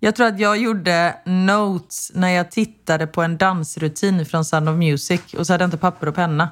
Jag 0.00 0.14
tror 0.14 0.26
att 0.26 0.38
jag 0.38 0.56
gjorde 0.58 1.16
notes 1.24 2.12
när 2.14 2.28
jag 2.28 2.50
tittade 2.50 3.06
på 3.06 3.22
en 3.22 3.36
dansrutin 3.36 4.26
från 4.26 4.44
Sound 4.44 4.68
of 4.68 4.76
Music 4.76 5.34
och 5.34 5.46
så 5.46 5.52
hade 5.52 5.62
jag 5.62 5.66
inte 5.66 5.76
papper 5.76 6.08
och 6.08 6.14
penna 6.14 6.48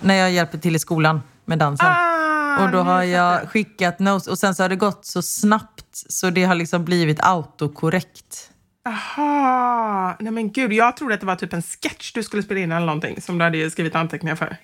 när 0.00 0.14
jag 0.14 0.30
hjälper 0.30 0.58
till 0.58 0.76
i 0.76 0.78
skolan 0.78 1.22
med 1.44 1.58
dansen. 1.58 1.86
Ah, 1.90 2.64
och 2.64 2.70
då 2.70 2.78
har 2.78 3.02
jag 3.02 3.48
skickat 3.50 3.98
notes 3.98 4.26
och 4.26 4.38
sen 4.38 4.54
så 4.54 4.62
har 4.62 4.68
det 4.68 4.76
gått 4.76 5.04
så 5.04 5.22
snabbt 5.22 5.86
så 5.92 6.30
det 6.30 6.44
har 6.44 6.54
liksom 6.54 6.84
blivit 6.84 7.20
autokorrekt. 7.20 8.50
Aha, 8.88 10.16
nej 10.20 10.32
men 10.32 10.52
gud, 10.52 10.72
jag 10.72 10.96
trodde 10.96 11.14
att 11.14 11.20
det 11.20 11.26
var 11.26 11.36
typ 11.36 11.52
en 11.52 11.62
sketch 11.62 12.12
du 12.12 12.22
skulle 12.22 12.42
spela 12.42 12.60
in 12.60 12.72
eller 12.72 12.86
någonting 12.86 13.20
som 13.20 13.38
du 13.38 13.44
hade 13.44 13.70
skrivit 13.70 13.94
anteckningar 13.94 14.36
för. 14.36 14.56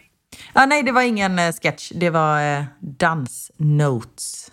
Ah, 0.52 0.66
nej, 0.66 0.82
det 0.82 0.92
var 0.92 1.02
ingen 1.02 1.38
eh, 1.38 1.52
sketch. 1.52 1.92
Det 1.94 2.10
var 2.10 2.56
eh, 2.56 2.64
dansnotes. 2.80 4.50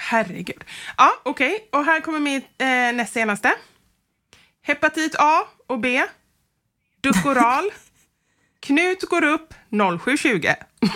Herregud. 0.00 0.64
Ja, 0.96 1.12
okej. 1.22 1.68
Och 1.72 1.84
här 1.84 2.00
kommer 2.00 2.20
mitt 2.20 2.44
eh, 2.58 2.66
näst 2.66 3.12
senaste. 3.12 3.52
Hepatit 4.62 5.14
A 5.18 5.40
och 5.66 5.80
B. 5.80 6.02
Dukoral. 7.00 7.70
Knut 8.60 9.02
går 9.02 9.24
upp 9.24 9.54
0720. 9.70 10.48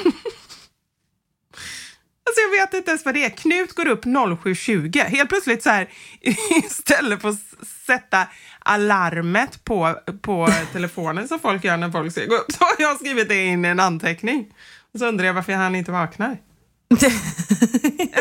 Alltså 2.27 2.41
jag 2.41 2.61
vet 2.61 2.75
inte 2.75 2.91
ens 2.91 3.05
vad 3.05 3.15
det 3.15 3.25
är. 3.25 3.31
Knut 3.31 3.73
går 3.73 3.89
upp 3.89 4.05
0720. 4.05 4.99
Helt 4.99 5.29
plötsligt 5.29 5.63
så 5.63 5.71
här 5.71 5.89
istället 6.65 7.23
för 7.23 7.29
att 7.29 7.69
sätta 7.87 8.27
alarmet 8.59 9.65
på, 9.65 9.99
på 10.23 10.49
telefonen 10.73 11.29
som 11.29 11.39
folk 11.41 11.65
gör 11.65 11.77
när 11.77 11.91
folk 11.91 12.13
ska 12.13 12.25
gå 12.25 12.35
upp 12.35 12.53
så 12.53 12.65
har 12.65 12.75
jag 12.79 12.97
skrivit 12.97 13.29
det 13.29 13.45
in 13.45 13.65
i 13.65 13.69
en 13.69 13.81
anteckning. 13.81 14.55
Och 14.93 14.99
så 14.99 15.07
undrar 15.07 15.27
jag 15.27 15.35
varför 15.35 15.53
han 15.53 15.75
inte 15.75 15.93
vaknar. 15.93 16.39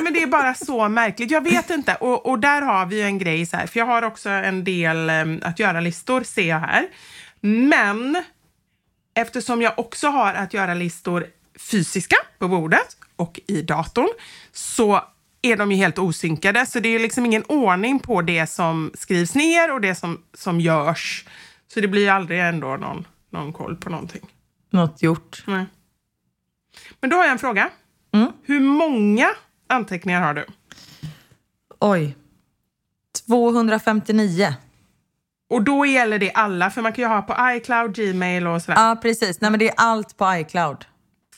Men 0.03 0.13
det 0.13 0.23
är 0.23 0.27
bara 0.27 0.53
så 0.53 0.89
märkligt. 0.89 1.31
Jag 1.31 1.43
vet 1.43 1.69
inte. 1.69 1.95
Och, 1.95 2.25
och 2.25 2.39
där 2.39 2.61
har 2.61 2.85
vi 2.85 3.01
en 3.01 3.17
grej 3.17 3.45
så 3.45 3.57
här, 3.57 3.67
för 3.67 3.79
jag 3.79 3.85
har 3.85 4.01
också 4.01 4.29
en 4.29 4.63
del 4.63 5.09
um, 5.09 5.39
att 5.43 5.59
göra-listor, 5.59 6.23
ser 6.23 6.49
jag 6.49 6.59
här. 6.59 6.87
Men 7.41 8.23
eftersom 9.13 9.61
jag 9.61 9.79
också 9.79 10.07
har 10.07 10.33
att 10.33 10.53
göra-listor 10.53 11.25
fysiska 11.59 12.15
på 12.39 12.47
bordet 12.47 12.97
och 13.15 13.39
i 13.47 13.61
datorn 13.61 14.09
så 14.51 15.01
är 15.41 15.57
de 15.57 15.71
ju 15.71 15.77
helt 15.77 15.99
osynkade. 15.99 16.65
Så 16.65 16.79
det 16.79 16.89
är 16.89 16.99
liksom 16.99 17.25
ingen 17.25 17.43
ordning 17.43 17.99
på 17.99 18.21
det 18.21 18.47
som 18.47 18.91
skrivs 18.93 19.35
ner 19.35 19.73
och 19.73 19.81
det 19.81 19.95
som, 19.95 20.23
som 20.33 20.59
görs. 20.59 21.25
Så 21.67 21.79
det 21.79 21.87
blir 21.87 22.01
ju 22.01 22.09
aldrig 22.09 22.39
ändå 22.39 22.67
någon, 22.67 23.07
någon 23.29 23.53
koll 23.53 23.75
på 23.75 23.89
någonting. 23.89 24.21
Något 24.69 25.01
gjort. 25.01 25.43
Nej. 25.47 25.65
Men 26.99 27.09
då 27.09 27.15
har 27.15 27.23
jag 27.23 27.31
en 27.31 27.39
fråga. 27.39 27.69
Mm. 28.13 28.31
Hur 28.43 28.59
många 28.59 29.27
anteckningar 29.67 30.21
har 30.21 30.33
du? 30.33 30.45
Oj. 31.79 32.15
259. 33.27 34.53
Och 35.49 35.61
då 35.63 35.85
gäller 35.85 36.19
det 36.19 36.31
alla, 36.31 36.69
för 36.69 36.81
man 36.81 36.93
kan 36.93 37.03
ju 37.03 37.07
ha 37.07 37.21
på 37.21 37.35
iCloud, 37.57 37.95
Gmail 37.95 38.47
och 38.47 38.61
sådär. 38.61 38.79
Ja, 38.89 38.95
precis. 39.01 39.41
Nej, 39.41 39.51
men 39.51 39.59
det 39.59 39.69
är 39.69 39.73
allt 39.77 40.17
på 40.17 40.35
iCloud. 40.35 40.85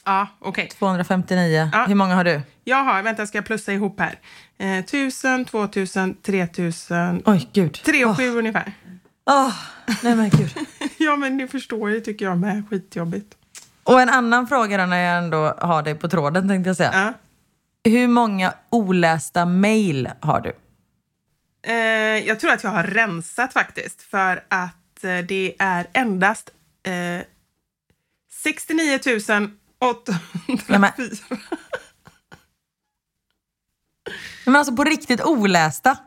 Ja, 0.06 0.28
okej. 0.40 0.68
259. 0.68 1.70
Ja. 1.74 1.86
Hur 1.88 1.96
många 1.96 2.16
har 2.16 2.24
du? 2.24 2.42
Jag 2.64 2.84
har, 2.84 3.04
vänta 3.04 3.28
ska 3.28 3.38
jag 3.38 3.46
plussa 3.46 3.74
ihop 3.74 4.00
här. 4.00 4.20
Eh, 4.58 4.78
1000, 4.78 5.46
2000, 5.46 6.16
3000, 6.22 7.22
Oj, 7.26 7.50
gud. 7.54 7.74
3 7.74 8.06
och. 8.06 8.18
7 8.18 8.38
ungefär. 8.38 8.74
Åh, 9.26 9.54
nej 10.04 10.16
men 10.16 10.30
gud. 10.30 10.54
Ja, 10.98 11.16
men 11.16 11.38
ni 11.38 11.48
förstår 11.48 11.90
ju 11.90 12.00
tycker 12.00 12.26
jag 12.26 12.38
med. 12.38 12.64
Skitjobbigt. 12.70 13.36
Och 13.86 14.02
en 14.02 14.10
annan 14.10 14.48
fråga 14.48 14.78
då 14.78 14.86
när 14.86 14.98
jag 14.98 15.18
ändå 15.18 15.56
har 15.58 15.84
dig 15.84 15.96
på 15.96 16.10
tråden 16.10 16.48
tänkte 16.48 16.70
jag 16.70 16.78
säga. 16.78 16.92
Ja. 16.94 17.14
Hur 17.92 18.08
många 18.08 18.54
olästa 18.70 19.46
mail 19.46 20.10
har 20.20 20.42
du? 20.42 20.54
Eh, 21.68 22.28
jag 22.28 22.40
tror 22.40 22.52
att 22.52 22.64
jag 22.64 22.72
har 22.72 22.84
rensat 22.84 23.54
faktiskt, 23.54 24.02
för 24.02 24.44
att 24.48 25.04
eh, 25.04 25.18
det 25.18 25.56
är 25.60 25.88
endast 25.94 26.50
eh, 26.84 27.26
69 28.44 29.00
804. 29.80 30.92
Men 34.46 34.56
alltså 34.56 34.76
på 34.76 34.84
riktigt 34.84 35.22
olästa? 35.22 35.98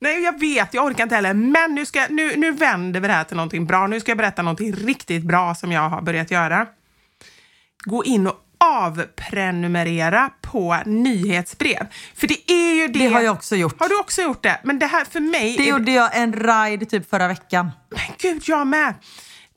Nej, 0.00 0.22
jag 0.22 0.40
vet, 0.40 0.74
jag 0.74 0.84
orkar 0.84 1.02
inte 1.02 1.14
heller. 1.14 1.34
Men 1.34 1.74
nu, 1.74 1.86
ska, 1.86 2.06
nu, 2.10 2.36
nu 2.36 2.52
vänder 2.52 3.00
vi 3.00 3.08
det 3.08 3.14
här 3.14 3.24
till 3.24 3.36
någonting 3.36 3.66
bra. 3.66 3.86
Nu 3.86 4.00
ska 4.00 4.10
jag 4.10 4.18
berätta 4.18 4.42
någonting 4.42 4.72
riktigt 4.72 5.22
bra 5.22 5.54
som 5.54 5.72
jag 5.72 5.88
har 5.88 6.02
börjat 6.02 6.30
göra. 6.30 6.66
Gå 7.84 8.04
in 8.04 8.26
och 8.26 8.40
avprenumerera 8.64 10.30
på 10.40 10.78
nyhetsbrev. 10.86 11.86
För 12.14 12.26
det 12.26 12.50
är 12.52 12.74
ju 12.74 12.88
det... 12.88 12.98
Det 12.98 13.14
har 13.14 13.20
jag 13.20 13.34
också 13.34 13.56
gjort. 13.56 13.80
Har 13.80 13.88
du 13.88 14.00
också 14.00 14.22
gjort 14.22 14.42
det? 14.42 14.60
Men 14.64 14.78
det 14.78 14.86
här 14.86 15.04
för 15.04 15.20
mig... 15.20 15.56
Det 15.56 15.62
är 15.62 15.70
gjorde 15.70 15.92
jag 15.92 16.16
en 16.16 16.32
ride 16.32 16.86
typ 16.86 17.10
förra 17.10 17.28
veckan. 17.28 17.70
Men 17.90 18.00
gud, 18.18 18.42
jag 18.46 18.66
med! 18.66 18.94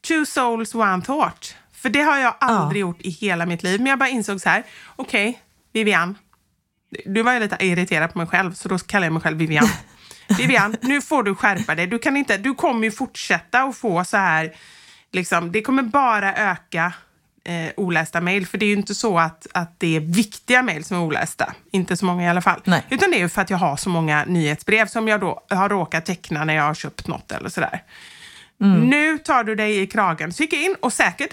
Two 0.07 0.25
souls, 0.25 0.75
one 0.75 1.01
thought. 1.01 1.55
För 1.73 1.89
det 1.89 2.01
har 2.01 2.17
jag 2.17 2.35
aldrig 2.39 2.81
gjort 2.81 3.01
i 3.01 3.09
hela 3.09 3.45
mitt 3.45 3.63
liv. 3.63 3.79
Men 3.79 3.89
jag 3.89 3.99
bara 3.99 4.09
insåg 4.09 4.41
så 4.41 4.49
här, 4.49 4.63
okej, 4.95 5.41
Vivian. 5.73 6.17
Du 7.05 7.23
var 7.23 7.33
ju 7.33 7.39
lite 7.39 7.57
irriterad 7.59 8.13
på 8.13 8.17
mig 8.17 8.27
själv, 8.27 8.53
så 8.53 8.69
då 8.69 8.77
kallar 8.77 9.05
jag 9.05 9.13
mig 9.13 9.21
själv 9.21 9.37
Vivian. 9.37 9.67
Vivian, 10.37 10.75
nu 10.81 11.01
får 11.01 11.23
du 11.23 11.35
skärpa 11.35 11.75
dig. 11.75 11.87
Du, 11.87 11.99
kan 11.99 12.17
inte, 12.17 12.37
du 12.37 12.55
kommer 12.55 12.83
ju 12.83 12.91
fortsätta 12.91 13.61
att 13.61 13.77
få 13.77 14.05
så 14.05 14.17
här, 14.17 14.55
liksom, 15.11 15.51
det 15.51 15.61
kommer 15.61 15.83
bara 15.83 16.35
öka 16.35 16.93
eh, 17.47 17.71
olästa 17.77 18.21
mejl. 18.21 18.47
För 18.47 18.57
det 18.57 18.65
är 18.65 18.67
ju 18.67 18.75
inte 18.75 18.95
så 18.95 19.19
att, 19.19 19.47
att 19.53 19.79
det 19.79 19.95
är 19.95 19.99
viktiga 19.99 20.63
mejl 20.63 20.83
som 20.83 20.97
är 20.97 21.01
olästa. 21.01 21.53
Inte 21.71 21.97
så 21.97 22.05
många 22.05 22.23
i 22.23 22.27
alla 22.27 22.41
fall. 22.41 22.61
Nej. 22.63 22.83
Utan 22.89 23.11
det 23.11 23.17
är 23.17 23.19
ju 23.19 23.29
för 23.29 23.41
att 23.41 23.49
jag 23.49 23.57
har 23.57 23.77
så 23.77 23.89
många 23.89 24.25
nyhetsbrev 24.25 24.87
som 24.87 25.07
jag 25.07 25.19
då 25.19 25.41
har 25.49 25.69
råkat 25.69 26.05
teckna 26.05 26.45
när 26.45 26.53
jag 26.53 26.63
har 26.63 26.73
köpt 26.73 27.07
något 27.07 27.31
eller 27.31 27.49
sådär. 27.49 27.83
Nu 28.59 29.17
tar 29.17 29.43
du 29.43 29.55
dig 29.55 29.81
i 29.81 29.87
kragen. 29.87 30.33
Så 30.33 30.43
gick 30.43 30.53
jag 30.53 30.63
in 30.63 30.75
och 30.81 30.93
säkert 30.93 31.29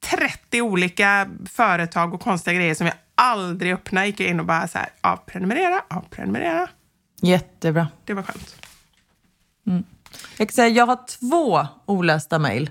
30 0.00 0.62
olika 0.62 1.28
företag 1.50 2.14
och 2.14 2.20
konstiga 2.20 2.54
grejer 2.54 2.74
som 2.74 2.86
jag 2.86 2.96
aldrig 3.14 3.72
öppnar 3.72 4.04
gick 4.04 4.20
jag 4.20 4.28
in 4.28 4.40
och 4.40 4.46
bara 4.46 4.68
så 4.68 4.78
här, 4.78 4.88
avprenumerera, 5.00 5.82
avprenumerera. 5.90 6.68
Jättebra. 7.20 7.88
Det 8.04 8.14
var 8.14 8.22
skönt. 8.22 8.56
Jag 10.36 10.48
kan 10.48 10.54
säga 10.54 10.68
jag 10.68 10.86
har 10.86 10.98
två 11.06 11.66
olästa 11.86 12.38
mail. 12.38 12.70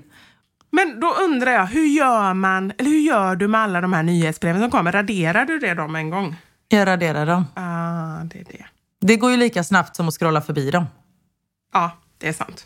Men 0.69 0.99
då 0.99 1.13
undrar 1.13 1.51
jag, 1.51 1.65
hur 1.65 1.85
gör 1.87 2.33
man, 2.33 2.71
eller 2.77 2.89
hur 2.89 2.99
gör 2.99 3.35
du 3.35 3.47
med 3.47 3.61
alla 3.61 3.81
de 3.81 3.93
här 3.93 4.03
nyhetsbreven 4.03 4.61
som 4.61 4.71
kommer? 4.71 4.91
Raderar 4.91 5.45
du 5.45 5.59
det 5.59 5.73
dem 5.73 5.95
en 5.95 6.09
gång? 6.09 6.35
Jag 6.67 6.87
raderar 6.87 7.25
dem. 7.25 7.45
Ah, 7.53 8.23
det 8.23 8.39
är 8.39 8.43
det. 8.43 8.65
Det 9.01 9.15
går 9.15 9.31
ju 9.31 9.37
lika 9.37 9.63
snabbt 9.63 9.95
som 9.95 10.07
att 10.07 10.13
scrolla 10.13 10.41
förbi 10.41 10.71
dem. 10.71 10.85
Ja, 11.73 11.91
det 12.17 12.27
är 12.27 12.33
sant. 12.33 12.65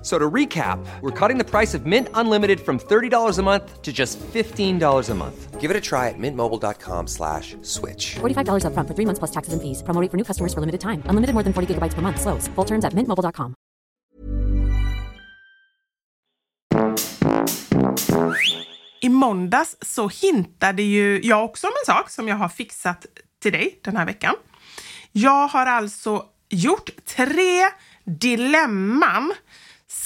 F- 0.00 0.06
So 0.06 0.18
to 0.18 0.30
recap, 0.30 0.78
we're 1.02 1.10
cutting 1.28 1.36
the 1.38 1.44
price 1.44 1.74
of 1.74 1.84
Mint 1.84 2.08
Unlimited 2.14 2.60
from 2.60 2.78
$30 2.78 3.38
a 3.38 3.42
month 3.42 3.82
to 3.82 3.92
just 3.92 4.18
$15 4.32 5.10
a 5.10 5.14
month. 5.14 5.60
Give 5.60 5.70
it 5.70 5.76
a 5.76 5.80
try 5.80 6.08
at 6.08 6.14
mintmobile.com 6.18 7.06
slash 7.06 7.54
switch. 7.62 8.16
$45 8.20 8.64
upfront 8.64 8.88
for 8.88 8.94
three 8.94 9.04
months 9.06 9.18
plus 9.18 9.30
taxes 9.30 9.52
and 9.52 9.60
fees. 9.60 9.82
Promo 9.82 10.00
rate 10.00 10.10
for 10.10 10.16
new 10.16 10.24
customers 10.24 10.54
for 10.54 10.60
limited 10.60 10.80
time. 10.80 11.02
Unlimited 11.06 11.34
more 11.34 11.42
than 11.44 11.52
40 11.52 11.66
gigabytes 11.74 11.92
per 11.94 12.00
month. 12.00 12.18
Slows. 12.18 12.48
Full 12.54 12.64
terms 12.66 12.84
at 12.86 12.94
mintmobile.com. 12.94 13.54
I 19.00 19.08
måndags 19.08 19.76
så 19.82 20.08
hintade 20.08 20.82
ju 20.82 21.20
jag 21.22 21.44
också 21.44 21.66
om 21.66 21.72
en 21.82 21.94
sak 21.94 22.10
som 22.10 22.28
jag 22.28 22.36
har 22.36 22.48
fixat 22.48 23.06
till 23.42 23.52
dig 23.52 23.78
den 23.84 23.96
här 23.96 24.06
veckan. 24.06 24.34
Jag 25.12 25.46
har 25.48 25.66
alltså 25.66 26.24
gjort 26.50 26.90
tre 27.16 27.62
dilemman 28.04 29.32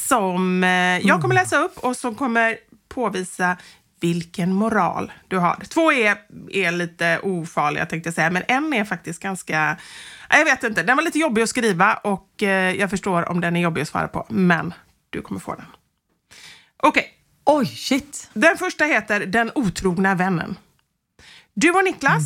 som 0.08 0.64
eh, 0.64 1.06
jag 1.06 1.20
kommer 1.20 1.34
läsa 1.34 1.58
upp 1.58 1.78
och 1.78 1.96
som 1.96 2.14
kommer 2.14 2.58
påvisa 2.88 3.56
vilken 4.00 4.52
moral 4.52 5.12
du 5.28 5.38
har. 5.38 5.56
Två 5.68 5.92
är, 5.92 6.16
är 6.50 6.70
lite 6.70 7.20
ofarliga 7.22 7.86
tänkte 7.86 8.08
jag 8.08 8.14
säga, 8.14 8.30
men 8.30 8.42
en 8.48 8.72
är 8.72 8.84
faktiskt 8.84 9.22
ganska... 9.22 9.76
Jag 10.28 10.44
vet 10.44 10.64
inte, 10.64 10.82
den 10.82 10.96
var 10.96 11.04
lite 11.04 11.18
jobbig 11.18 11.42
att 11.42 11.48
skriva 11.48 11.94
och 11.94 12.42
eh, 12.42 12.76
jag 12.76 12.90
förstår 12.90 13.28
om 13.28 13.40
den 13.40 13.56
är 13.56 13.60
jobbig 13.60 13.82
att 13.82 13.88
svara 13.88 14.08
på, 14.08 14.26
men 14.28 14.74
du 15.10 15.22
kommer 15.22 15.40
få 15.40 15.54
den. 15.54 15.66
Okej, 16.76 17.10
Oj, 17.44 17.66
shit. 17.66 18.30
den 18.32 18.58
första 18.58 18.84
heter 18.84 19.26
Den 19.26 19.50
otrogna 19.54 20.14
vännen. 20.14 20.56
Du 21.54 21.70
och 21.70 21.84
Niklas, 21.84 22.22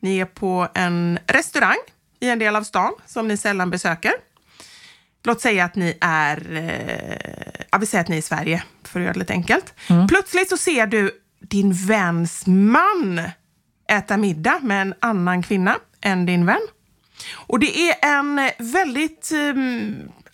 ni 0.00 0.18
är 0.18 0.24
på 0.24 0.68
en 0.74 1.18
restaurang 1.26 1.78
i 2.20 2.30
en 2.30 2.38
del 2.38 2.56
av 2.56 2.62
stan 2.62 2.92
som 3.06 3.28
ni 3.28 3.36
sällan 3.36 3.70
besöker. 3.70 4.12
Låt 5.26 5.40
säga 5.40 5.64
att 5.64 5.74
ni 5.74 5.98
är, 6.00 6.56
eh, 6.56 7.64
ja, 7.70 7.78
vi 7.78 7.86
säger 7.86 8.02
att 8.04 8.08
ni 8.08 8.16
är 8.16 8.18
i 8.18 8.22
Sverige 8.22 8.62
för 8.82 9.00
att 9.00 9.04
göra 9.04 9.12
det 9.12 9.18
lite 9.18 9.32
enkelt. 9.32 9.74
Plötsligt 10.08 10.48
så 10.48 10.56
ser 10.56 10.86
du 10.86 11.10
din 11.40 11.72
väns 11.72 12.46
man 12.46 13.20
äta 13.88 14.16
middag 14.16 14.60
med 14.62 14.82
en 14.82 14.94
annan 15.00 15.42
kvinna 15.42 15.78
än 16.00 16.26
din 16.26 16.46
vän. 16.46 16.60
Och 17.32 17.58
det 17.58 17.90
är 17.90 18.18
en 18.18 18.50
väldigt 18.58 19.30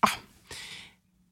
ja, 0.00 0.08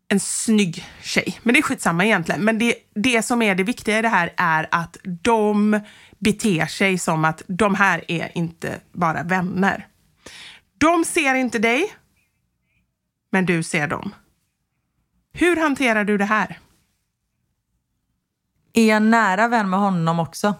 en 0.09 0.20
snygg 0.20 0.85
tjej. 1.03 1.40
Men 1.42 1.55
det 1.55 1.61
är 1.61 1.62
skitsamma 1.62 2.05
egentligen. 2.05 2.44
Men 2.44 2.59
det, 2.59 2.75
det 2.94 3.23
som 3.23 3.42
är 3.42 3.55
det 3.55 3.62
viktiga 3.62 3.99
i 3.99 4.03
det 4.03 4.09
här 4.09 4.33
är 4.37 4.68
att 4.70 4.96
de 5.23 5.81
beter 6.18 6.66
sig 6.66 6.99
som 6.99 7.25
att 7.25 7.42
de 7.46 7.75
här 7.75 8.05
är 8.09 8.31
inte 8.35 8.81
bara 8.92 9.23
vänner. 9.23 9.87
De 10.79 11.05
ser 11.05 11.35
inte 11.35 11.59
dig, 11.59 11.94
men 13.31 13.47
du 13.47 13.62
ser 13.62 13.88
dem. 13.88 14.14
Hur 15.33 15.57
hanterar 15.57 16.05
du 16.05 16.19
det 16.19 16.25
här? 16.25 16.59
Är 18.73 18.88
jag 18.88 19.03
nära 19.03 19.49
vän 19.49 19.71
med 19.71 19.81
honom 19.81 20.19
också? 20.21 20.55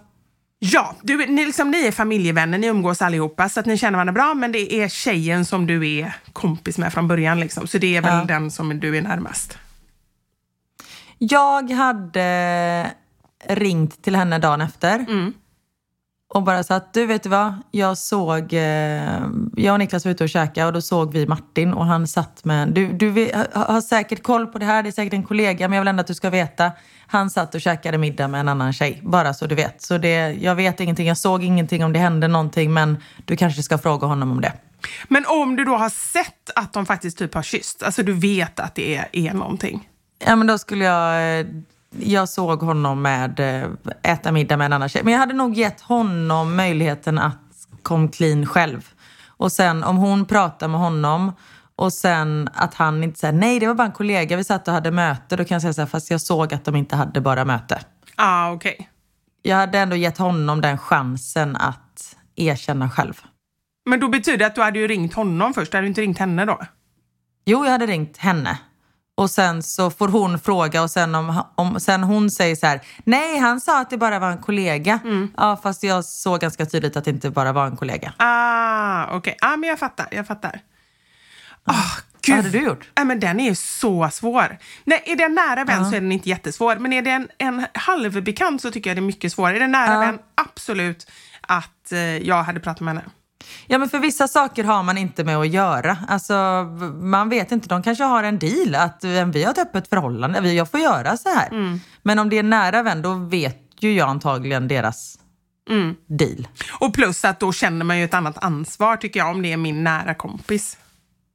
Ja, 0.59 0.95
du, 1.03 1.27
ni, 1.27 1.47
liksom, 1.47 1.71
ni 1.71 1.87
är 1.87 1.93
familjevänner, 1.93 2.59
ni 2.59 2.67
umgås 2.67 3.03
allihopa 3.03 3.49
så 3.49 3.61
att 3.61 3.67
ni 3.67 3.79
känner 3.79 3.93
varandra 3.97 4.13
bra, 4.13 4.35
men 4.35 4.53
det 4.53 4.75
är 4.75 4.89
tjejen 4.89 5.45
som 5.45 5.67
du 5.67 5.89
är 5.91 6.15
kompis 6.33 6.79
med 6.79 6.93
från 6.93 7.09
början. 7.09 7.41
Liksom. 7.41 7.67
Så 7.67 7.79
det 7.79 7.97
är 7.97 8.03
väl 8.03 8.19
Ja. 8.19 8.25
den 8.25 8.51
som 8.51 8.81
du 8.81 8.97
är 8.97 9.03
närmast. 9.03 9.59
Jag 11.19 11.71
hade 11.71 12.91
ringt 13.49 14.03
till 14.03 14.17
henne 14.17 14.39
dagen 14.39 14.61
efter. 14.61 15.07
Och 16.35 16.43
bara 16.43 16.63
sagt, 16.63 16.87
du 16.93 17.07
vet 17.07 17.27
vad? 17.27 17.55
Jag 17.71 17.99
såg, 17.99 18.53
eh, 18.53 19.21
jag 19.57 19.73
och 19.73 19.79
Niklas 19.79 20.05
var 20.05 20.13
ute 20.13 20.25
och 20.25 20.31
käkade 20.31 20.67
och 20.67 20.73
då 20.73 20.81
såg 20.81 21.13
vi 21.13 21.27
Martin 21.27 21.73
och 21.73 21.87
han 21.87 22.07
satt 22.07 22.45
med, 22.45 22.69
du, 22.69 22.93
du 22.93 23.31
har 23.55 23.73
har 23.73 23.81
säkert 23.81 24.23
koll 24.23 24.47
på 24.47 24.59
det 24.59 24.67
här, 24.67 24.83
det 24.83 24.89
är 24.89 24.93
säkert 24.93 25.13
en 25.13 25.23
kollega, 25.23 25.69
men 25.69 25.77
jag 25.77 25.83
vill 25.83 25.89
ändå 25.89 26.01
att 26.01 26.07
du 26.07 26.15
ska 26.15 26.31
veta. 26.31 26.73
Han 27.07 27.31
satt 27.31 27.55
och 27.55 27.61
käkade 27.61 27.99
middag 27.99 28.29
med 28.29 28.41
en 28.41 28.49
annan 28.49 28.73
tjej, 28.73 29.01
bara 29.03 29.35
så 29.35 29.47
du 29.47 29.55
vet. 29.55 29.83
Så 29.83 29.99
det, 29.99 30.33
jag 30.33 30.55
vet 30.55 30.81
ingenting, 30.81 31.09
jag 31.09 31.19
såg 31.19 31.45
ingenting 31.45 31.85
om 31.85 31.93
det 31.93 31.99
hände 31.99 32.29
någonting, 32.29 32.73
men 32.73 32.97
du 33.25 33.37
kanske 33.37 33.63
ska 33.63 33.79
fråga 33.79 34.07
honom 34.07 34.33
om 34.33 34.41
det. 34.41 34.53
Men 35.09 35.25
om 35.27 35.57
du 35.57 35.65
då 35.65 35.77
har 35.77 35.91
sett 35.91 36.51
att 36.55 36.73
de 36.73 36.87
faktiskt 36.87 37.19
typ 37.19 37.35
har 37.35 37.43
kysst, 37.43 37.83
alltså 37.83 38.03
du 38.03 38.13
vet 38.13 38.61
att 38.61 38.75
det 38.75 38.97
är, 38.97 39.09
är 39.13 39.35
någonting. 39.35 39.89
Ja, 40.27 40.37
men 40.37 40.47
då 40.47 40.59
skulle 40.59 40.85
jag... 40.85 41.47
Jag 41.99 42.29
såg 42.29 42.61
honom 42.61 43.03
med 43.03 43.41
eh, 43.41 43.71
äta 44.03 44.33
middag 44.33 44.57
med 44.57 44.65
en 44.65 44.73
annan 44.73 44.89
tjej. 44.89 45.03
Men 45.05 45.13
jag 45.13 45.21
hade 45.21 45.35
nog 45.35 45.55
gett 45.55 45.81
honom 45.81 46.57
möjligheten 46.57 47.19
att 47.19 47.39
kom 47.83 48.09
clean 48.09 48.47
själv. 48.47 48.89
Och 49.27 49.53
sen 49.53 49.85
om 49.85 49.97
hon 49.97 50.27
pratar 50.27 50.69
med 50.69 50.81
honom 50.81 51.33
och 51.77 51.93
sen 51.93 52.49
att 52.55 52.75
han 52.75 53.05
inte 53.05 53.19
säger 53.19 53.33
nej, 53.33 53.61
det 53.61 53.67
var 53.67 53.75
bara 53.75 53.87
en 53.87 53.93
kollega, 53.93 54.37
vi 54.37 54.45
satt 54.45 54.69
och 54.69 54.75
hade 54.75 54.91
möte. 54.91 55.37
Då 55.37 55.45
kan 55.45 55.55
jag 55.55 55.63
säga 55.63 55.73
så 55.73 55.81
här, 55.81 55.87
fast 55.87 56.11
jag 56.11 56.21
såg 56.21 56.55
att 56.55 56.65
de 56.65 56.77
inte 56.77 56.97
hade 56.97 57.21
bara 57.21 57.45
möte. 57.45 57.81
Ah, 58.17 58.53
okej. 58.53 58.91
Jag 59.43 59.57
hade 59.57 59.79
ändå 59.79 59.97
gett 59.97 60.19
honom 60.19 60.61
den 60.61 60.79
chansen 60.79 61.57
att 61.57 62.17
erkänna 62.37 62.91
själv. 62.91 63.21
Men 63.91 64.01
då 64.01 64.09
betyder 64.09 64.39
det 64.39 64.47
att 64.47 64.55
du 64.55 64.63
hade 64.63 64.79
ju 64.79 64.89
ringt 64.89 65.15
honom 65.15 65.55
först, 65.55 65.73
hade 65.73 65.85
du 65.85 65.89
inte 65.89 66.01
ringt 66.01 66.19
henne 66.19 66.45
då? 66.45 66.61
Jo, 67.45 67.65
jag 67.65 67.73
hade 67.73 67.87
ringt 67.87 68.17
henne. 68.17 68.59
Och 69.21 69.31
sen 69.31 69.63
så 69.63 69.91
får 69.91 70.09
hon 70.09 70.39
fråga 70.39 70.83
och 70.83 70.91
sen 70.91 71.15
om, 71.15 71.43
om 71.55 71.81
sen 71.81 72.03
hon 72.03 72.31
säger 72.31 72.57
så 72.57 72.67
här, 72.67 72.81
nej 73.05 73.39
han 73.39 73.61
sa 73.61 73.81
att 73.81 73.91
det 73.91 73.97
bara 73.99 74.19
var 74.19 74.31
en 74.31 74.39
kollega. 74.39 74.99
Ja, 75.37 75.61
fast 75.63 75.83
jag 75.83 76.05
såg 76.05 76.41
ganska 76.41 76.67
tydligt 76.67 76.97
att 76.97 77.05
det 77.05 77.11
inte 77.11 77.31
bara 77.31 77.53
var 77.53 77.67
en 77.67 77.77
kollega. 77.77 78.13
Ah, 78.17 79.17
okej. 79.17 79.37
Ah, 79.41 79.57
men 79.57 79.69
jag 79.69 79.79
fattar, 79.79 80.09
jag 80.11 80.27
fattar. 80.27 80.61
Ah, 81.65 81.75
gud. 82.23 82.37
Vad 82.37 82.45
hade 82.45 82.59
du 82.59 82.65
gjort? 82.65 82.89
Nej, 82.97 83.05
men 83.07 83.21
den 83.21 83.41
är 83.41 83.45
ju 83.49 83.55
så 83.55 84.09
svår. 84.13 84.59
Nej, 84.85 85.03
är 85.07 85.17
det 85.17 85.25
en 85.25 85.35
nära 85.35 85.65
vän 85.65 85.91
så 85.91 85.97
är 85.97 86.01
den 86.01 86.13
inte 86.13 86.29
jättesvår. 86.29 86.77
Men 86.77 86.93
är 86.93 87.03
det 87.03 87.11
en, 87.11 87.29
en 87.39 87.67
halvbekant 87.75 88.63
så 88.63 88.71
tycker 88.71 88.91
jag 88.91 88.97
det 88.97 89.01
är 89.01 89.03
mycket 89.03 89.33
svårare. 89.33 89.55
Är 89.57 89.59
det 89.59 89.65
en 89.65 89.73
nära 89.73 89.93
Ja. 89.95 90.01
vän, 90.01 90.19
absolut 90.35 91.11
att 91.41 91.93
eh, 91.93 91.99
jag 91.99 92.43
hade 92.43 92.61
pratat 92.61 92.81
med 92.81 92.95
henne. 92.95 93.11
Ja, 93.67 93.79
men 93.79 93.89
för 93.89 93.99
vissa 93.99 94.29
saker 94.29 94.65
har 94.65 94.83
man 94.83 94.99
inte 94.99 95.25
med 95.25 95.37
att 95.37 95.49
göra. 95.49 95.99
Alltså, 96.09 96.35
man 97.01 97.29
vet 97.29 97.53
inte, 97.53 97.69
de 97.69 97.83
kanske 97.83 98.05
har 98.05 98.23
en 98.23 98.39
deal 98.39 98.75
att 98.75 99.05
eh, 99.05 99.27
vi 99.27 99.45
har 99.45 99.53
ett 99.53 99.59
öppet 99.59 99.89
förhållande, 99.89 100.53
jag 100.53 100.71
får 100.71 100.81
göra 100.81 101.17
så 101.17 101.29
här. 101.29 101.49
Men 102.03 102.19
om 102.19 102.31
det 102.31 102.39
är 102.39 102.43
nära 102.43 102.83
vän, 102.83 103.03
då 103.03 103.15
vet 103.15 103.59
ju 103.81 103.93
jag 103.93 104.09
antagligen 104.09 104.69
deras 104.69 105.19
deal. 106.07 106.49
Och 106.81 106.95
plus 106.95 107.25
att 107.25 107.41
då 107.41 107.53
känner 107.53 107.85
man 107.85 107.99
ju 107.99 108.05
ett 108.05 108.15
annat 108.15 108.45
ansvar 108.45 108.97
tycker 108.97 109.21
jag 109.21 109.31
om 109.31 109.43
det 109.43 109.53
är 109.53 109.57
min 109.57 109.85
nära 109.85 110.15
kompis. 110.15 110.79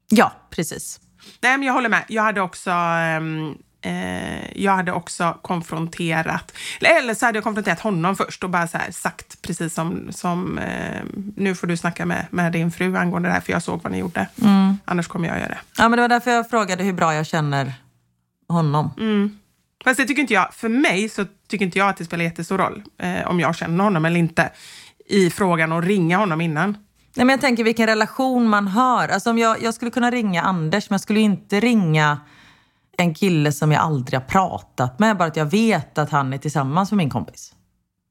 Ja, 0.09 0.31
precis. 0.49 0.99
Nej, 1.41 1.57
men 1.57 1.67
jag 1.67 1.73
håller 1.73 1.89
med. 1.89 2.03
Jag 2.07 2.23
hade 2.23 2.41
också, 2.41 2.69
ehm, 2.71 3.55
eh, 3.85 4.61
jag 4.61 4.71
hade 4.71 4.91
också 4.91 5.37
konfronterat, 5.41 6.53
eller 6.81 7.13
så 7.13 7.25
hade 7.25 7.37
jag 7.37 7.43
konfronterat 7.43 7.79
honom 7.79 8.15
först 8.15 8.43
och 8.43 8.49
bara 8.49 8.67
så 8.67 8.77
här 8.77 8.91
sagt 8.91 9.41
precis 9.41 9.73
som, 9.73 10.07
som 10.11 10.57
eh, 10.57 11.01
nu 11.35 11.55
får 11.55 11.67
du 11.67 11.77
snacka 11.77 12.05
med, 12.05 12.25
med 12.29 12.51
din 12.51 12.71
fru 12.71 12.97
angående 12.97 13.29
det 13.29 13.33
här 13.33 13.41
för 13.41 13.51
jag 13.51 13.63
såg 13.63 13.83
vad 13.83 13.91
ni 13.91 13.97
gjorde. 13.97 14.27
Annars 14.85 15.07
kommer 15.07 15.27
jag 15.27 15.37
göra 15.37 15.49
det. 15.49 15.59
Ja, 15.77 15.89
men 15.89 15.97
det 15.97 16.01
var 16.01 16.09
därför 16.09 16.31
jag 16.31 16.49
frågade 16.49 16.83
hur 16.83 16.93
bra 16.93 17.13
jag 17.15 17.25
känner 17.25 17.73
honom. 18.47 18.91
Fast 19.83 19.97
det 19.97 20.05
tycker 20.05 20.21
inte 20.21 20.33
jag, 20.33 20.53
för 20.53 20.69
mig 20.69 21.09
så 21.09 21.25
tycker 21.47 21.65
inte 21.65 21.79
jag 21.79 21.89
att 21.89 21.97
det 21.97 22.05
spelar 22.05 22.23
jättestor 22.23 22.57
roll 22.57 22.83
eh, 22.97 23.27
om 23.27 23.39
jag 23.39 23.55
känner 23.55 23.83
honom 23.83 24.05
eller 24.05 24.19
inte 24.19 24.49
i 25.09 25.29
frågan 25.29 25.71
att 25.71 25.83
ringa 25.83 26.17
honom 26.17 26.41
innan. 26.41 26.77
Nej, 27.15 27.25
men 27.25 27.29
jag 27.29 27.41
tänker 27.41 27.63
vilken 27.63 27.87
relation 27.87 28.49
man 28.49 28.67
har. 28.67 29.07
Alltså 29.07 29.29
om 29.29 29.37
jag, 29.37 29.63
jag 29.63 29.73
skulle 29.73 29.91
kunna 29.91 30.11
ringa 30.11 30.41
Anders, 30.41 30.89
men 30.89 30.93
jag 30.93 31.01
skulle 31.01 31.19
inte 31.19 31.59
ringa 31.59 32.19
en 32.97 33.13
kille 33.13 33.51
som 33.51 33.71
jag 33.71 33.81
aldrig 33.81 34.19
har 34.19 34.27
pratat 34.27 34.99
med. 34.99 35.17
Bara 35.17 35.27
att 35.27 35.35
jag 35.35 35.45
vet 35.45 35.97
att 35.97 36.09
han 36.09 36.33
är 36.33 36.37
tillsammans 36.37 36.91
med 36.91 36.97
min 36.97 37.09
kompis. 37.09 37.53